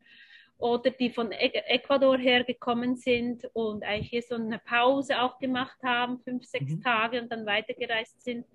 oder 0.58 0.91
die 0.91 1.10
von 1.10 1.32
Ecuador 1.32 2.17
hergekommen 2.17 2.98
sind 2.98 3.50
und 3.54 3.84
eigentlich 3.84 4.10
hier 4.10 4.22
so 4.22 4.36
eine 4.36 4.60
Pause 4.60 5.22
auch 5.22 5.39
gemacht 5.39 5.78
haben, 5.84 6.19
fünf, 6.19 6.45
sechs 6.45 6.74
mhm. 6.74 6.82
Tage 6.82 7.22
und 7.22 7.32
dann 7.32 7.45
weitergereist 7.45 8.22
sind. 8.22 8.45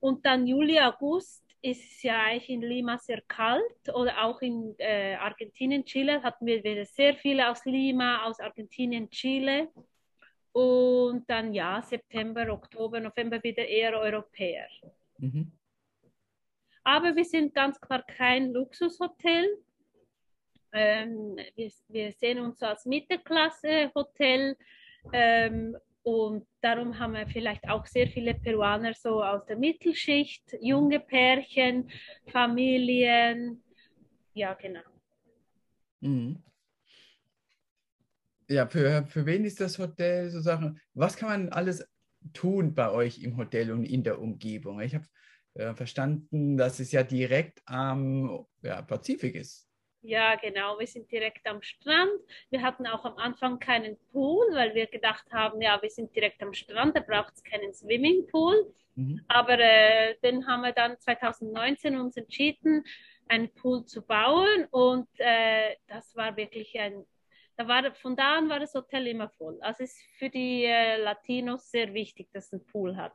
Und 0.00 0.26
dann 0.26 0.48
Juli, 0.48 0.80
August 0.80 1.44
ist 1.62 1.80
es 1.80 2.02
ja 2.02 2.20
eigentlich 2.24 2.50
in 2.50 2.62
Lima 2.62 2.98
sehr 2.98 3.22
kalt 3.28 3.62
oder 3.94 4.24
auch 4.24 4.42
in 4.42 4.74
äh, 4.78 5.14
Argentinien, 5.14 5.84
Chile 5.84 6.20
hatten 6.24 6.44
wir 6.44 6.64
wieder 6.64 6.84
sehr 6.84 7.14
viele 7.14 7.48
aus 7.48 7.64
Lima, 7.64 8.24
aus 8.24 8.40
Argentinien, 8.40 9.08
Chile. 9.08 9.68
Und 10.52 11.28
dann 11.28 11.54
ja, 11.54 11.80
September, 11.82 12.52
Oktober, 12.52 13.00
November 13.00 13.42
wieder 13.42 13.66
eher 13.66 13.98
Europäer. 13.98 14.68
Mhm. 15.18 15.50
Aber 16.84 17.14
wir 17.14 17.24
sind 17.24 17.54
ganz 17.54 17.80
klar 17.80 18.02
kein 18.02 18.52
Luxushotel. 18.52 19.58
Ähm, 20.72 21.36
wir, 21.54 21.70
wir, 21.88 22.12
sehen 22.12 22.40
uns 22.40 22.62
als 22.62 22.86
Mittelklasse-Hotel 22.86 24.56
ähm, 25.12 25.76
und 26.02 26.46
darum 26.60 26.98
haben 26.98 27.12
wir 27.14 27.26
vielleicht 27.28 27.68
auch 27.68 27.86
sehr 27.86 28.08
viele 28.08 28.34
Peruaner 28.34 28.94
so 28.94 29.22
aus 29.22 29.44
der 29.44 29.56
Mittelschicht, 29.56 30.56
junge 30.60 30.98
Pärchen, 30.98 31.90
Familien. 32.26 33.62
Ja, 34.34 34.54
genau. 34.54 34.80
Mhm. 36.00 36.42
Ja, 38.48 38.66
für, 38.66 39.06
für 39.06 39.26
wen 39.26 39.44
ist 39.44 39.60
das 39.60 39.78
Hotel 39.78 40.30
so 40.30 40.40
Sachen? 40.40 40.80
Was 40.94 41.16
kann 41.16 41.28
man 41.28 41.48
alles 41.50 41.86
tun 42.32 42.74
bei 42.74 42.90
euch 42.90 43.22
im 43.22 43.36
Hotel 43.36 43.70
und 43.72 43.84
in 43.84 44.02
der 44.02 44.20
Umgebung? 44.20 44.80
Ich 44.80 44.94
habe 44.94 45.06
äh, 45.54 45.74
verstanden, 45.74 46.56
dass 46.56 46.80
es 46.80 46.92
ja 46.92 47.02
direkt 47.02 47.62
am 47.66 48.46
ja, 48.62 48.82
Pazifik 48.82 49.34
ist. 49.34 49.68
Ja, 50.02 50.34
genau. 50.34 50.78
Wir 50.80 50.86
sind 50.86 51.10
direkt 51.12 51.46
am 51.46 51.62
Strand. 51.62 52.10
Wir 52.50 52.62
hatten 52.62 52.86
auch 52.86 53.04
am 53.04 53.16
Anfang 53.18 53.60
keinen 53.60 53.96
Pool, 54.10 54.46
weil 54.52 54.74
wir 54.74 54.88
gedacht 54.88 55.24
haben, 55.32 55.60
ja, 55.62 55.80
wir 55.80 55.90
sind 55.90 56.14
direkt 56.14 56.42
am 56.42 56.52
Strand, 56.52 56.96
da 56.96 57.00
braucht 57.00 57.34
es 57.34 57.44
keinen 57.44 57.72
Swimmingpool. 57.72 58.74
Mhm. 58.96 59.24
Aber 59.28 59.58
äh, 59.58 60.16
dann 60.22 60.46
haben 60.46 60.62
wir 60.62 60.72
dann 60.72 60.98
2019 60.98 61.96
uns 61.96 62.16
entschieden, 62.16 62.84
einen 63.28 63.48
Pool 63.54 63.84
zu 63.86 64.02
bauen 64.02 64.66
und 64.70 65.08
äh, 65.18 65.76
das 65.86 66.14
war 66.16 66.36
wirklich 66.36 66.78
ein, 66.78 67.04
da 67.56 67.68
war, 67.68 67.94
von 67.94 68.16
da 68.16 68.38
an 68.38 68.48
war 68.48 68.60
das 68.60 68.74
Hotel 68.74 69.06
immer 69.08 69.28
voll. 69.28 69.58
Also 69.60 69.84
es 69.84 69.92
ist 69.92 70.02
für 70.18 70.30
die 70.30 70.64
äh, 70.64 70.96
Latinos 71.02 71.70
sehr 71.70 71.92
wichtig, 71.94 72.28
dass 72.32 72.46
es 72.46 72.52
einen 72.52 72.66
Pool 72.66 72.96
hat. 72.96 73.14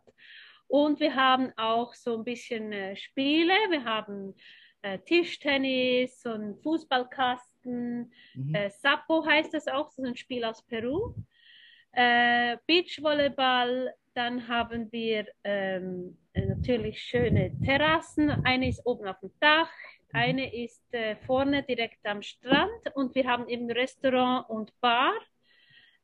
Und 0.68 1.00
wir 1.00 1.16
haben 1.16 1.52
auch 1.58 1.94
so 1.94 2.18
ein 2.18 2.24
bisschen 2.24 2.72
äh, 2.72 2.96
Spiele. 2.96 3.54
Wir 3.70 3.84
haben 3.84 4.36
äh, 4.82 5.00
Tischtennis 5.00 6.26
und 6.26 6.62
Fußballkasten. 6.62 8.12
Mhm. 8.36 8.56
Sapo 8.70 9.26
heißt 9.26 9.54
das 9.54 9.68
auch, 9.68 9.88
das 9.88 9.98
ist 9.98 10.06
ein 10.06 10.18
Spiel 10.18 10.44
aus 10.44 10.66
Peru. 10.66 11.16
Beachvolleyball, 12.68 13.92
dann 14.14 14.48
haben 14.48 14.92
wir 14.92 15.26
ähm, 15.44 16.18
natürlich 16.34 17.02
schöne 17.02 17.52
Terrassen. 17.64 18.30
Eine 18.30 18.70
ist 18.70 18.86
oben 18.86 19.08
auf 19.08 19.20
dem 19.20 19.32
Dach. 19.40 19.72
Eine 20.14 20.54
ist 20.54 20.94
äh, 20.94 21.16
vorne 21.26 21.64
direkt 21.64 22.06
am 22.06 22.22
Strand 22.22 22.96
und 22.96 23.16
wir 23.16 23.26
haben 23.28 23.48
eben 23.48 23.70
Restaurant 23.70 24.50
und 24.50 24.72
Bar. 24.82 25.14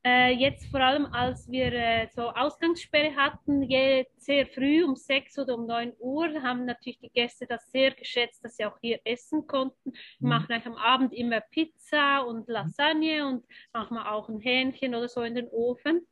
Äh, 0.06 0.34
jetzt 0.34 0.66
vor 0.66 0.82
allem, 0.82 1.06
als 1.06 1.50
wir 1.50 1.72
äh, 1.72 2.08
so 2.13 2.30
Ausgangssperre 2.30 3.16
hatten, 3.16 3.63
je, 3.63 4.06
sehr 4.18 4.46
früh 4.48 4.84
um 4.84 4.98
sechs 4.98 5.39
oder 5.39 5.56
um 5.56 5.66
neun 5.66 5.94
Uhr, 5.98 6.42
haben 6.42 6.66
natürlich 6.66 7.00
die 7.00 7.10
Gäste 7.10 7.48
das 7.48 7.72
sehr 7.72 7.92
geschätzt, 7.92 8.44
dass 8.44 8.58
sie 8.58 8.66
auch 8.66 8.78
hier 8.82 9.00
essen 9.06 9.48
konnten. 9.48 9.94
Wir 9.94 9.94
mhm. 10.20 10.30
machen 10.30 10.52
eigentlich 10.52 10.66
am 10.66 10.76
Abend 10.76 11.13
immer 11.13 11.39
Pizza 11.39 12.20
und 12.20 12.50
mhm. 12.50 12.54
Lasagne 12.54 13.26
und 13.26 13.46
manchmal 13.72 14.08
auch 14.08 14.28
ein 14.28 14.42
Hähnchen 14.42 14.94
oder 14.94 15.08
so 15.08 15.22
in 15.22 15.36
den 15.36 15.48
Ofen. 15.48 16.06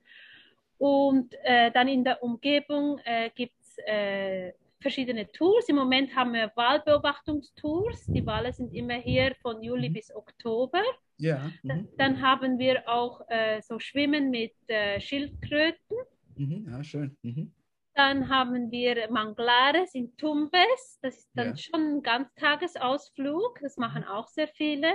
Und 0.78 1.36
äh, 1.44 1.70
dann 1.72 1.90
in 1.90 2.06
der 2.06 2.24
Umgebung 2.24 2.98
äh, 3.04 3.30
gibt 3.36 3.60
es 3.62 3.78
äh, 3.86 4.54
verschiedene 4.82 5.32
Tours. 5.32 5.70
Im 5.70 5.76
Moment 5.76 6.15
haben 6.15 6.34
wir 6.34 6.52
Wahlbeobachtungstours. 6.56 8.08
Die 8.08 8.26
Wahlen 8.26 8.52
sind 8.52 8.74
immer 8.74 8.96
hier 8.96 9.36
von 9.41 9.62
Juli 9.62 9.89
mhm. 9.89 9.94
bis 9.94 10.13
Oktober. 10.13 10.82
Ja. 11.17 11.52
Mhm. 11.63 11.88
Dann 11.98 12.22
haben 12.22 12.58
wir 12.58 12.88
auch 12.89 13.22
äh, 13.30 13.62
so 13.62 13.80
Schwimmen 13.80 14.30
mit 14.30 14.54
äh, 14.67 15.00
Schildkröten. 15.00 15.98
Mhm. 16.36 16.67
Ja, 16.70 16.84
schön. 16.84 17.17
Mhm. 17.22 17.54
Dann 17.94 18.30
haben 18.30 18.72
wir 18.72 19.12
Manglares 19.12 19.94
in 19.94 20.15
Tumbes. 20.17 21.00
Das 21.02 21.17
ist 21.17 21.30
dann 21.36 21.50
ja. 21.50 21.58
schon 21.58 21.98
ein 21.98 22.02
Ganztagesausflug. 22.02 23.60
Das 23.62 23.78
machen 23.78 24.04
auch 24.04 24.28
sehr 24.28 24.48
viele. 24.48 24.88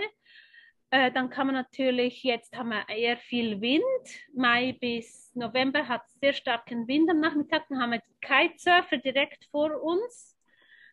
Äh, 0.90 1.10
dann 1.10 1.30
kann 1.30 1.46
man 1.48 1.54
natürlich, 1.54 2.22
jetzt 2.22 2.56
haben 2.56 2.68
wir 2.70 2.88
eher 2.88 3.16
viel 3.16 3.60
Wind. 3.60 3.84
Mai 4.34 4.76
bis 4.80 5.34
November 5.34 5.88
hat 5.88 6.08
sehr 6.20 6.32
starken 6.32 6.86
Wind 6.86 7.10
am 7.10 7.20
Nachmittag. 7.20 7.66
Dann 7.68 7.80
haben 7.80 7.92
wir 7.92 8.00
die 8.00 8.20
Kitesurfer 8.20 8.98
direkt 8.98 9.46
vor 9.50 9.82
uns. 9.82 10.36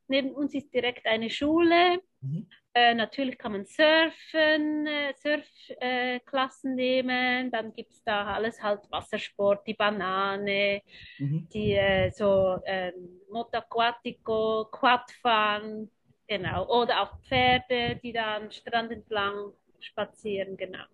Neben 0.07 0.31
uns 0.31 0.53
ist 0.53 0.73
direkt 0.73 1.05
eine 1.05 1.29
Schule. 1.29 1.99
Mhm. 2.21 2.47
Äh, 2.75 2.95
natürlich 2.95 3.37
kann 3.37 3.51
man 3.51 3.65
surfen, 3.65 4.87
äh, 4.87 5.13
Surfklassen 5.13 6.71
äh, 6.71 6.75
nehmen, 6.75 7.51
dann 7.51 7.71
gibt 7.71 7.91
es 7.91 8.03
da 8.03 8.33
alles 8.33 8.63
halt 8.63 8.79
Wassersport, 8.89 9.67
die 9.67 9.75
Banane, 9.75 10.81
mhm. 11.19 11.47
die 11.53 11.73
äh, 11.73 12.09
so 12.09 12.59
ähm, 12.65 13.21
Moto 13.31 13.59
Aquatico, 13.59 14.65
Quadfahren, 14.71 15.91
genau. 16.27 16.81
Oder 16.81 17.03
auch 17.03 17.21
Pferde, 17.21 17.99
die 18.01 18.11
da 18.11 18.37
am 18.37 18.49
Strand 18.49 18.91
entlang 18.91 19.53
spazieren, 19.83 20.57
genau. 20.57 20.85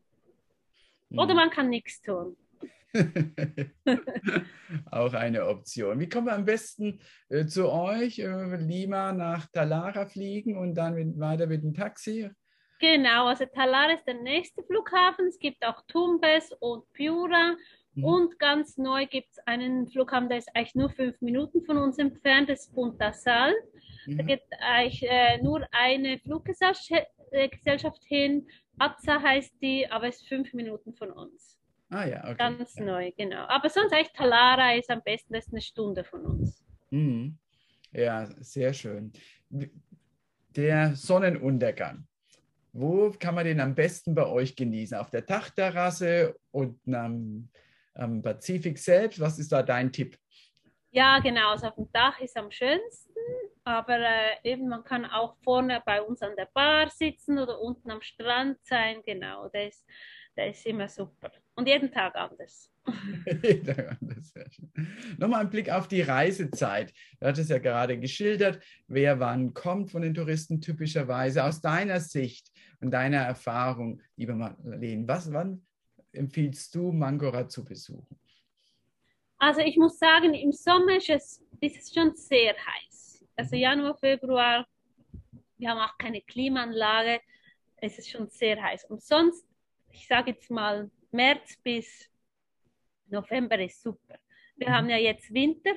Mhm. 1.10 1.20
Oder 1.20 1.34
man 1.34 1.50
kann 1.50 1.70
nichts 1.70 2.02
tun. 2.02 2.36
auch 4.92 5.14
eine 5.14 5.48
Option. 5.48 6.00
Wie 6.00 6.10
kommen 6.10 6.28
wir 6.28 6.34
am 6.34 6.46
besten 6.46 7.00
äh, 7.30 7.46
zu 7.46 7.72
euch? 7.72 8.20
Äh, 8.20 8.56
Lima 8.56 9.12
nach 9.12 9.48
Talara 9.52 10.08
fliegen 10.08 10.58
und 10.58 10.74
dann 10.76 10.96
mit, 10.96 11.20
weiter 11.20 11.46
mit 11.48 11.62
dem 11.64 11.74
Taxi? 11.74 12.30
Genau, 12.80 13.28
also 13.28 13.46
Talara 13.46 13.94
ist 13.94 14.06
der 14.06 14.22
nächste 14.22 14.64
Flughafen. 14.64 15.28
Es 15.28 15.38
gibt 15.38 15.64
auch 15.66 15.84
Tumbes 15.88 16.52
und 16.60 16.92
Piura. 16.94 17.56
Mhm. 17.94 18.04
Und 18.04 18.40
ganz 18.40 18.78
neu 18.78 19.06
gibt 19.06 19.30
es 19.32 19.40
einen 19.46 19.88
Flughafen, 19.88 20.30
der 20.30 20.38
ist 20.40 20.50
eigentlich 20.56 20.76
nur 20.76 20.90
fünf 20.90 21.20
Minuten 21.22 21.64
von 21.66 21.78
uns 21.78 21.98
entfernt, 21.98 22.50
das 22.50 22.62
ist 22.62 22.74
Punta 22.74 23.14
Sal. 23.14 23.54
Mhm. 24.06 24.18
Da 24.18 24.24
geht 24.24 24.42
eigentlich 24.60 25.04
äh, 25.04 25.42
nur 25.42 25.68
eine 25.72 26.20
Fluggesellschaft 26.20 27.02
äh, 27.32 28.08
hin. 28.08 28.48
Azza 28.80 29.22
heißt 29.22 29.62
die, 29.62 29.90
aber 29.90 30.08
es 30.08 30.18
ist 30.18 30.28
fünf 30.28 30.54
Minuten 30.54 30.94
von 30.94 31.12
uns. 31.12 31.60
Ah 31.90 32.06
ja, 32.06 32.24
okay. 32.24 32.36
Ganz 32.38 32.76
ja. 32.76 32.86
neu, 32.86 33.12
genau. 33.18 33.46
Aber 33.48 33.70
sonst 33.70 33.92
echt 33.94 34.14
Talara 34.14 34.76
ist 34.76 34.90
am 34.90 35.02
besten, 35.04 35.34
das 35.34 35.48
ist 35.48 35.54
eine 35.54 35.62
Stunde 35.62 36.04
von 36.04 36.26
uns. 36.26 36.64
Mhm. 36.92 37.38
Ja, 37.92 38.30
sehr 38.40 38.74
schön. 38.74 39.12
Der 40.56 40.96
Sonnenuntergang. 40.96 42.06
Wo 42.72 43.12
kann 43.12 43.34
man 43.36 43.46
den 43.46 43.60
am 43.60 43.74
besten 43.74 44.14
bei 44.14 44.28
euch 44.28 44.56
genießen? 44.56 44.98
Auf 44.98 45.10
der 45.10 45.24
Dachterrasse 45.24 46.36
und 46.52 46.80
am, 46.94 47.50
am 47.96 48.22
Pazifik 48.22 48.78
selbst? 48.78 49.20
Was 49.20 49.40
ist 49.40 49.52
da 49.52 49.64
dein 49.64 49.92
Tipp? 49.92 50.18
Ja, 50.92 51.20
genau. 51.20 51.52
Also 51.52 51.68
auf 51.68 51.76
dem 51.76 51.92
Dach 51.92 52.20
ist 52.20 52.36
am 52.36 52.50
schönsten, 52.50 53.14
aber 53.64 54.00
äh, 54.00 54.38
eben 54.44 54.68
man 54.68 54.84
kann 54.84 55.06
auch 55.06 55.36
vorne 55.44 55.82
bei 55.86 56.02
uns 56.02 56.22
an 56.22 56.36
der 56.36 56.50
Bar 56.54 56.90
sitzen 56.90 57.38
oder 57.38 57.62
unten 57.62 57.92
am 57.92 58.02
Strand 58.02 58.58
sein. 58.64 59.02
Genau, 59.06 59.50
das, 59.50 59.86
das 60.36 60.58
ist 60.58 60.66
immer 60.66 60.90
super. 60.90 61.32
Und 61.56 61.68
jeden 61.68 61.92
Tag 61.92 62.16
anders. 62.16 62.72
jeden 63.44 63.66
Tag 63.66 63.98
anders, 64.02 64.32
sehr 64.32 64.50
schön. 64.50 64.72
Nochmal 65.20 65.42
ein 65.42 65.50
Blick 65.52 65.70
auf 65.70 65.88
die 65.88 66.02
Reisezeit. 66.02 66.92
Du 67.20 67.28
hattest 67.28 67.52
ja 67.52 67.60
gerade 67.60 68.00
geschildert, 68.00 68.60
wer 68.88 69.20
wann 69.20 69.54
kommt 69.54 69.92
von 69.92 70.02
den 70.02 70.16
Touristen 70.16 70.60
typischerweise. 70.60 71.44
Aus 71.44 71.62
deiner 71.62 72.00
Sicht 72.00 72.52
und 72.80 72.92
deiner 72.92 73.20
Erfahrung, 73.20 74.02
liebe 74.16 74.34
Marlene, 74.34 75.08
was, 75.08 75.32
wann 75.32 75.66
empfiehlst 76.14 76.74
du, 76.74 76.92
Mangora 76.92 77.48
zu 77.48 77.64
besuchen? 77.64 78.20
Also 79.40 79.62
ich 79.62 79.78
muss 79.78 79.98
sagen, 79.98 80.34
im 80.34 80.52
Sommer 80.52 80.98
ist 80.98 81.10
es, 81.10 81.42
ist 81.62 81.78
es 81.78 81.94
schon 81.94 82.14
sehr 82.14 82.54
heiß. 82.54 83.26
Also. 83.38 83.56
Januar, 83.56 83.96
Februar, 83.98 84.68
wir 85.58 85.70
haben 85.70 85.80
auch 85.80 85.98
keine 85.98 86.22
Klimaanlage. 86.22 87.22
Es 87.78 87.98
ist 87.98 88.10
schon 88.10 88.28
sehr 88.28 88.62
heiß. 88.62 88.86
Und 88.86 89.02
sonst, 89.02 89.46
ich 89.92 90.06
sage 90.08 90.32
jetzt 90.32 90.52
mal, 90.52 90.92
März 91.12 91.58
bis 91.64 92.10
November 93.08 93.58
ist 93.60 93.82
super. 93.82 94.20
Wir 94.58 94.72
haben 94.72 94.90
ja 94.90 94.98
jetzt 94.98 95.34
Winter, 95.34 95.72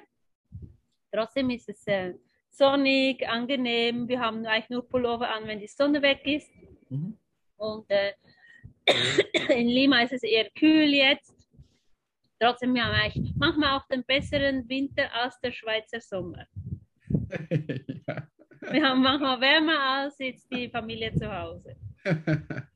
trotzdem 1.13 1.51
ist 1.51 1.69
es 1.69 1.87
äh, 1.87 2.15
sonnig, 2.51 3.27
angenehm. 3.29 4.09
Wir 4.09 4.19
haben 4.19 4.45
eigentlich 4.45 4.71
nur 4.71 4.89
Pullover 4.89 5.31
an, 5.31 5.47
wenn 5.47 5.61
die 5.61 5.69
Sonne 5.69 6.03
weg 6.03 6.27
ist. 6.27 6.51
Mhm. 6.89 7.17
Und 7.57 7.89
äh, 7.91 8.13
in 9.55 9.69
Lima 9.69 10.03
ist 10.03 10.15
es 10.15 10.25
eher 10.25 10.51
kühl 10.51 10.93
jetzt. 10.93 11.32
Trotzdem 12.43 12.71
haben 12.71 12.93
wir 12.93 13.03
eigentlich 13.05 13.33
manchmal 13.37 13.79
auch 13.79 13.87
den 13.87 14.05
besseren 14.05 14.69
Winter 14.69 15.15
als 15.15 15.39
der 15.41 15.53
Schweizer 15.53 16.01
Sommer. 16.01 16.45
ja. 17.09 18.27
Wir 18.73 18.83
haben 18.83 19.01
manchmal 19.01 19.41
wärmer 19.41 19.79
als 19.79 20.19
jetzt 20.19 20.53
die 20.53 20.69
Familie 20.69 21.15
zu 21.15 21.33
Hause. 21.33 21.77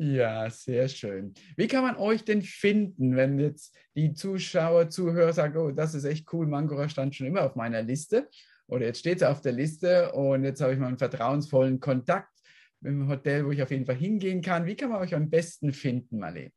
Ja, 0.00 0.50
sehr 0.50 0.88
schön. 0.88 1.34
Wie 1.56 1.68
kann 1.68 1.82
man 1.82 1.96
euch 1.96 2.24
denn 2.24 2.42
finden, 2.42 3.16
wenn 3.16 3.38
jetzt 3.38 3.76
die 3.94 4.12
Zuschauer, 4.12 4.90
Zuhörer 4.90 5.32
sagen, 5.32 5.56
oh, 5.56 5.70
das 5.70 5.94
ist 5.94 6.04
echt 6.04 6.32
cool, 6.32 6.46
Mangora 6.46 6.88
stand 6.88 7.14
schon 7.14 7.28
immer 7.28 7.42
auf 7.42 7.54
meiner 7.54 7.82
Liste. 7.82 8.28
oder 8.66 8.86
jetzt 8.86 8.98
steht 8.98 9.18
es 9.18 9.22
auf 9.22 9.40
der 9.40 9.52
Liste 9.52 10.12
und 10.12 10.44
jetzt 10.44 10.60
habe 10.60 10.72
ich 10.72 10.78
mal 10.78 10.88
einen 10.88 10.98
vertrauensvollen 10.98 11.80
Kontakt 11.80 12.32
im 12.82 13.08
Hotel, 13.08 13.46
wo 13.46 13.52
ich 13.52 13.62
auf 13.62 13.70
jeden 13.70 13.86
Fall 13.86 13.96
hingehen 13.96 14.42
kann. 14.42 14.66
Wie 14.66 14.76
kann 14.76 14.90
man 14.90 15.00
euch 15.00 15.14
am 15.14 15.30
besten 15.30 15.72
finden, 15.72 16.18
Marlene? 16.18 16.52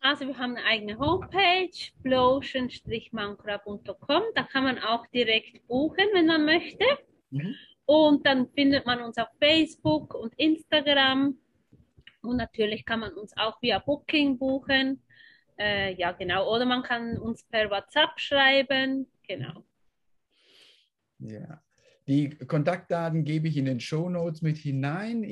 Also 0.00 0.26
wir 0.26 0.38
haben 0.38 0.56
eine 0.56 0.64
eigene 0.64 0.98
Homepage, 0.98 1.70
blotion-mancrab.com. 2.02 4.22
Da 4.34 4.42
kann 4.44 4.64
man 4.64 4.78
auch 4.78 5.06
direkt 5.08 5.66
buchen, 5.66 6.06
wenn 6.12 6.26
man 6.26 6.44
möchte. 6.44 6.84
Mhm. 7.30 7.54
Und 7.84 8.26
dann 8.26 8.48
findet 8.50 8.86
man 8.86 9.02
uns 9.02 9.18
auf 9.18 9.28
Facebook 9.40 10.14
und 10.14 10.32
Instagram. 10.36 11.36
Und 12.22 12.36
natürlich 12.36 12.84
kann 12.84 13.00
man 13.00 13.12
uns 13.14 13.36
auch 13.36 13.60
via 13.60 13.78
Booking 13.78 14.38
buchen. 14.38 15.02
Äh, 15.58 15.94
ja, 15.94 16.12
genau. 16.12 16.54
Oder 16.54 16.64
man 16.64 16.82
kann 16.82 17.18
uns 17.18 17.42
per 17.44 17.70
WhatsApp 17.70 18.20
schreiben. 18.20 19.06
Genau. 19.26 19.64
Ja. 21.18 21.62
Die 22.06 22.30
Kontaktdaten 22.30 23.24
gebe 23.24 23.48
ich 23.48 23.56
in 23.56 23.64
den 23.66 23.80
Show 23.80 24.08
Notes 24.08 24.42
mit 24.42 24.56
hinein. 24.56 25.24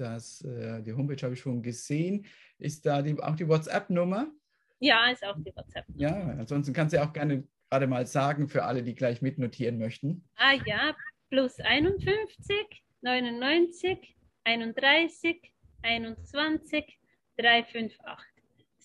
Das, 0.00 0.42
äh, 0.42 0.82
die 0.82 0.92
Homepage 0.92 1.22
habe 1.22 1.34
ich 1.34 1.40
schon 1.40 1.62
gesehen. 1.62 2.24
Ist 2.58 2.86
da 2.86 3.02
die, 3.02 3.18
auch 3.20 3.36
die 3.36 3.46
WhatsApp-Nummer? 3.46 4.28
Ja, 4.78 5.10
ist 5.10 5.24
auch 5.24 5.36
die 5.38 5.54
WhatsApp-Nummer. 5.54 6.00
Ja, 6.00 6.14
ansonsten 6.38 6.72
kannst 6.72 6.94
du 6.94 7.02
auch 7.02 7.12
gerne 7.12 7.44
gerade 7.68 7.86
mal 7.86 8.06
sagen 8.06 8.48
für 8.48 8.64
alle, 8.64 8.82
die 8.82 8.94
gleich 8.94 9.22
mitnotieren 9.22 9.78
möchten. 9.78 10.24
Ah 10.36 10.54
ja, 10.64 10.96
plus 11.28 11.60
51, 11.60 12.82
99, 13.02 14.16
31, 14.44 15.52
21, 15.82 16.98
358 17.36 18.30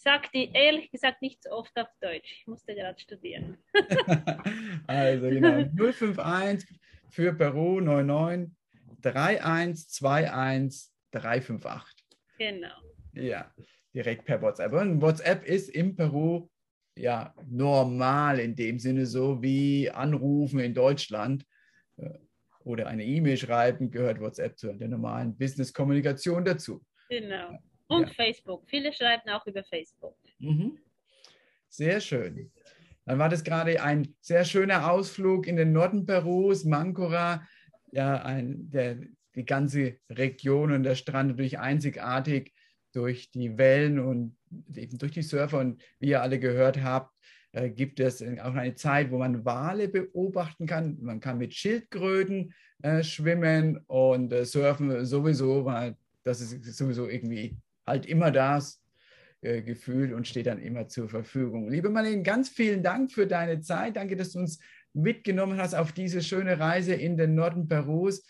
sage 0.05 0.29
die 0.33 0.51
ehrlich 0.53 0.91
gesagt 0.91 1.21
nicht 1.21 1.41
so 1.43 1.49
oft 1.49 1.75
auf 1.77 1.87
Deutsch. 1.99 2.31
Ich 2.39 2.47
musste 2.47 2.75
gerade 2.75 2.99
studieren. 2.99 3.57
also 4.87 5.29
genau, 5.29 5.63
051 5.75 6.79
für 7.09 7.33
Peru 7.33 7.81
99 7.81 8.55
3121 9.01 10.94
358. 11.21 12.05
Genau. 12.37 12.75
Ja, 13.13 13.51
direkt 13.93 14.25
per 14.25 14.41
WhatsApp. 14.41 14.73
Und 14.73 15.01
WhatsApp 15.01 15.45
ist 15.45 15.69
im 15.69 15.95
Peru 15.95 16.49
ja 16.97 17.33
normal 17.47 18.39
in 18.39 18.55
dem 18.55 18.79
Sinne 18.79 19.05
so 19.05 19.41
wie 19.41 19.89
Anrufen 19.89 20.59
in 20.59 20.73
Deutschland 20.73 21.45
äh, 21.97 22.09
oder 22.59 22.87
eine 22.87 23.05
E-Mail 23.05 23.37
schreiben, 23.37 23.91
gehört 23.91 24.19
WhatsApp 24.19 24.57
zu 24.57 24.73
der 24.73 24.87
normalen 24.87 25.37
Business-Kommunikation 25.37 26.43
dazu. 26.43 26.83
Genau. 27.09 27.57
Und 27.87 28.07
ja. 28.07 28.13
Facebook. 28.13 28.67
Viele 28.67 28.91
schreiben 28.91 29.29
auch 29.29 29.45
über 29.45 29.63
Facebook. 29.63 30.17
Mhm. 30.39 30.79
Sehr 31.69 31.99
schön. 31.99 32.51
Dann 33.05 33.19
war 33.19 33.29
das 33.29 33.43
gerade 33.43 33.81
ein 33.81 34.15
sehr 34.19 34.43
schöner 34.45 34.91
Ausflug 34.91 35.45
in 35.45 35.57
den 35.57 35.71
Norden 35.71 36.05
Perus, 36.05 36.65
Mancora. 36.65 37.47
Ja, 37.91 38.23
ein, 38.23 38.71
der, 38.71 38.97
die 39.35 39.45
ganze 39.45 39.97
Region 40.09 40.71
und 40.71 40.83
der 40.83 40.95
Strand 40.95 41.29
natürlich 41.29 41.59
einzigartig 41.59 42.53
durch 42.93 43.31
die 43.31 43.57
Wellen 43.57 43.99
und 43.99 44.37
eben 44.73 44.97
durch 44.97 45.11
die 45.11 45.21
Surfer. 45.21 45.59
Und 45.59 45.81
wie 45.99 46.09
ihr 46.09 46.21
alle 46.21 46.39
gehört 46.39 46.81
habt, 46.81 47.13
äh, 47.51 47.69
gibt 47.69 47.99
es 47.99 48.21
auch 48.21 48.53
eine 48.53 48.75
Zeit, 48.75 49.11
wo 49.11 49.17
man 49.17 49.45
Wale 49.45 49.87
beobachten 49.87 50.65
kann. 50.65 50.97
Man 51.01 51.19
kann 51.19 51.37
mit 51.37 51.53
Schildkröten 51.53 52.53
äh, 52.81 53.03
schwimmen 53.03 53.77
und 53.87 54.31
äh, 54.33 54.45
surfen 54.45 55.05
sowieso, 55.05 55.65
weil 55.65 55.95
das 56.23 56.41
ist 56.41 56.77
sowieso 56.77 57.07
irgendwie 57.07 57.57
halt 57.85 58.05
immer 58.05 58.31
das 58.31 58.81
gefühlt 59.41 60.11
und 60.11 60.27
steht 60.27 60.47
dann 60.47 60.59
immer 60.59 60.87
zur 60.87 61.07
Verfügung. 61.07 61.69
Liebe 61.69 61.91
Marlene, 61.91 62.23
ganz 62.23 62.49
vielen 62.49 62.81
Dank 62.81 63.11
für 63.11 63.27
deine 63.27 63.61
Zeit. 63.61 63.95
Danke, 63.95 64.15
dass 64.15 64.31
du 64.31 64.39
uns 64.39 64.57
mitgenommen 64.93 65.59
hast 65.59 65.75
auf 65.75 65.91
diese 65.91 66.23
schöne 66.23 66.59
Reise 66.59 66.95
in 66.95 67.15
den 67.15 67.35
Norden 67.35 67.67
Perus. 67.67 68.25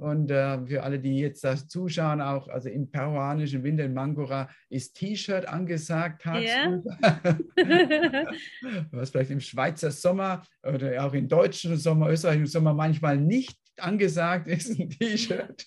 Und 0.00 0.30
äh, 0.30 0.66
für 0.66 0.82
alle, 0.82 0.98
die 0.98 1.18
jetzt 1.18 1.44
das 1.44 1.68
zuschauen, 1.68 2.22
auch 2.22 2.48
also 2.48 2.70
im 2.70 2.90
peruanischen 2.90 3.62
Winter 3.62 3.84
in 3.84 3.92
Mangora 3.92 4.48
ist 4.70 4.94
T-Shirt 4.94 5.46
angesagt 5.46 6.22
tagsüber. 6.22 6.96
Yeah. 7.58 8.26
Was 8.92 9.10
vielleicht 9.10 9.30
im 9.30 9.40
Schweizer 9.40 9.90
Sommer 9.90 10.42
oder 10.62 11.04
auch 11.04 11.12
im 11.12 11.28
deutschen 11.28 11.76
Sommer, 11.76 12.08
österreichischen 12.08 12.46
Sommer 12.46 12.72
manchmal 12.72 13.18
nicht 13.18 13.58
angesagt 13.76 14.48
ist, 14.48 14.80
ein 14.80 14.88
T-Shirt. 14.88 15.66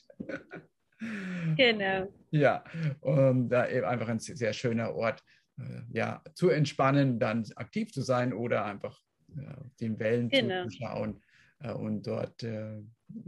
Genau. 1.55 2.11
Ja, 2.31 2.63
und 3.01 3.49
da 3.49 3.69
eben 3.69 3.85
einfach 3.85 4.07
ein 4.07 4.17
sehr 4.17 4.53
schöner 4.53 4.95
Ort, 4.95 5.21
äh, 5.59 5.81
ja, 5.91 6.23
zu 6.33 6.49
entspannen, 6.49 7.19
dann 7.19 7.45
aktiv 7.55 7.91
zu 7.91 8.01
sein 8.01 8.33
oder 8.33 8.65
einfach 8.65 8.99
ja, 9.35 9.57
den 9.79 9.99
Wellen 9.99 10.29
genau. 10.29 10.63
zuzuschauen 10.63 11.21
äh, 11.59 11.71
und 11.71 12.07
dort 12.07 12.41
äh, 12.41 12.81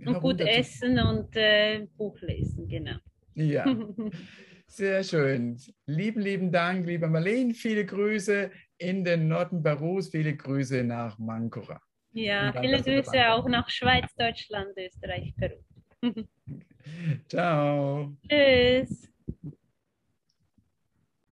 und 0.06 0.20
gut 0.22 0.42
essen 0.42 1.00
und 1.00 1.36
äh, 1.36 1.88
Buch 1.98 2.20
lesen, 2.22 2.68
genau. 2.68 2.98
Ja, 3.36 3.66
sehr 4.68 5.04
schön. 5.04 5.58
Lieben, 5.86 6.22
lieben 6.22 6.52
Dank, 6.52 6.86
liebe 6.86 7.08
Marlene. 7.08 7.54
Viele 7.54 7.86
Grüße 7.86 8.52
in 8.78 9.04
den 9.04 9.28
Norden 9.28 9.62
Perus, 9.62 10.10
viele 10.10 10.36
Grüße 10.36 10.84
nach 10.84 11.18
Mancora. 11.20 11.82
Ja, 12.14 12.54
viele 12.62 12.82
Grüße 12.82 13.30
auch 13.30 13.48
nach 13.48 13.70
Schweiz, 13.70 14.14
Deutschland, 14.16 14.70
Österreich, 14.78 15.34
Peru. 15.36 15.58
Ciao. 17.28 18.16
Tschüss. 18.30 19.12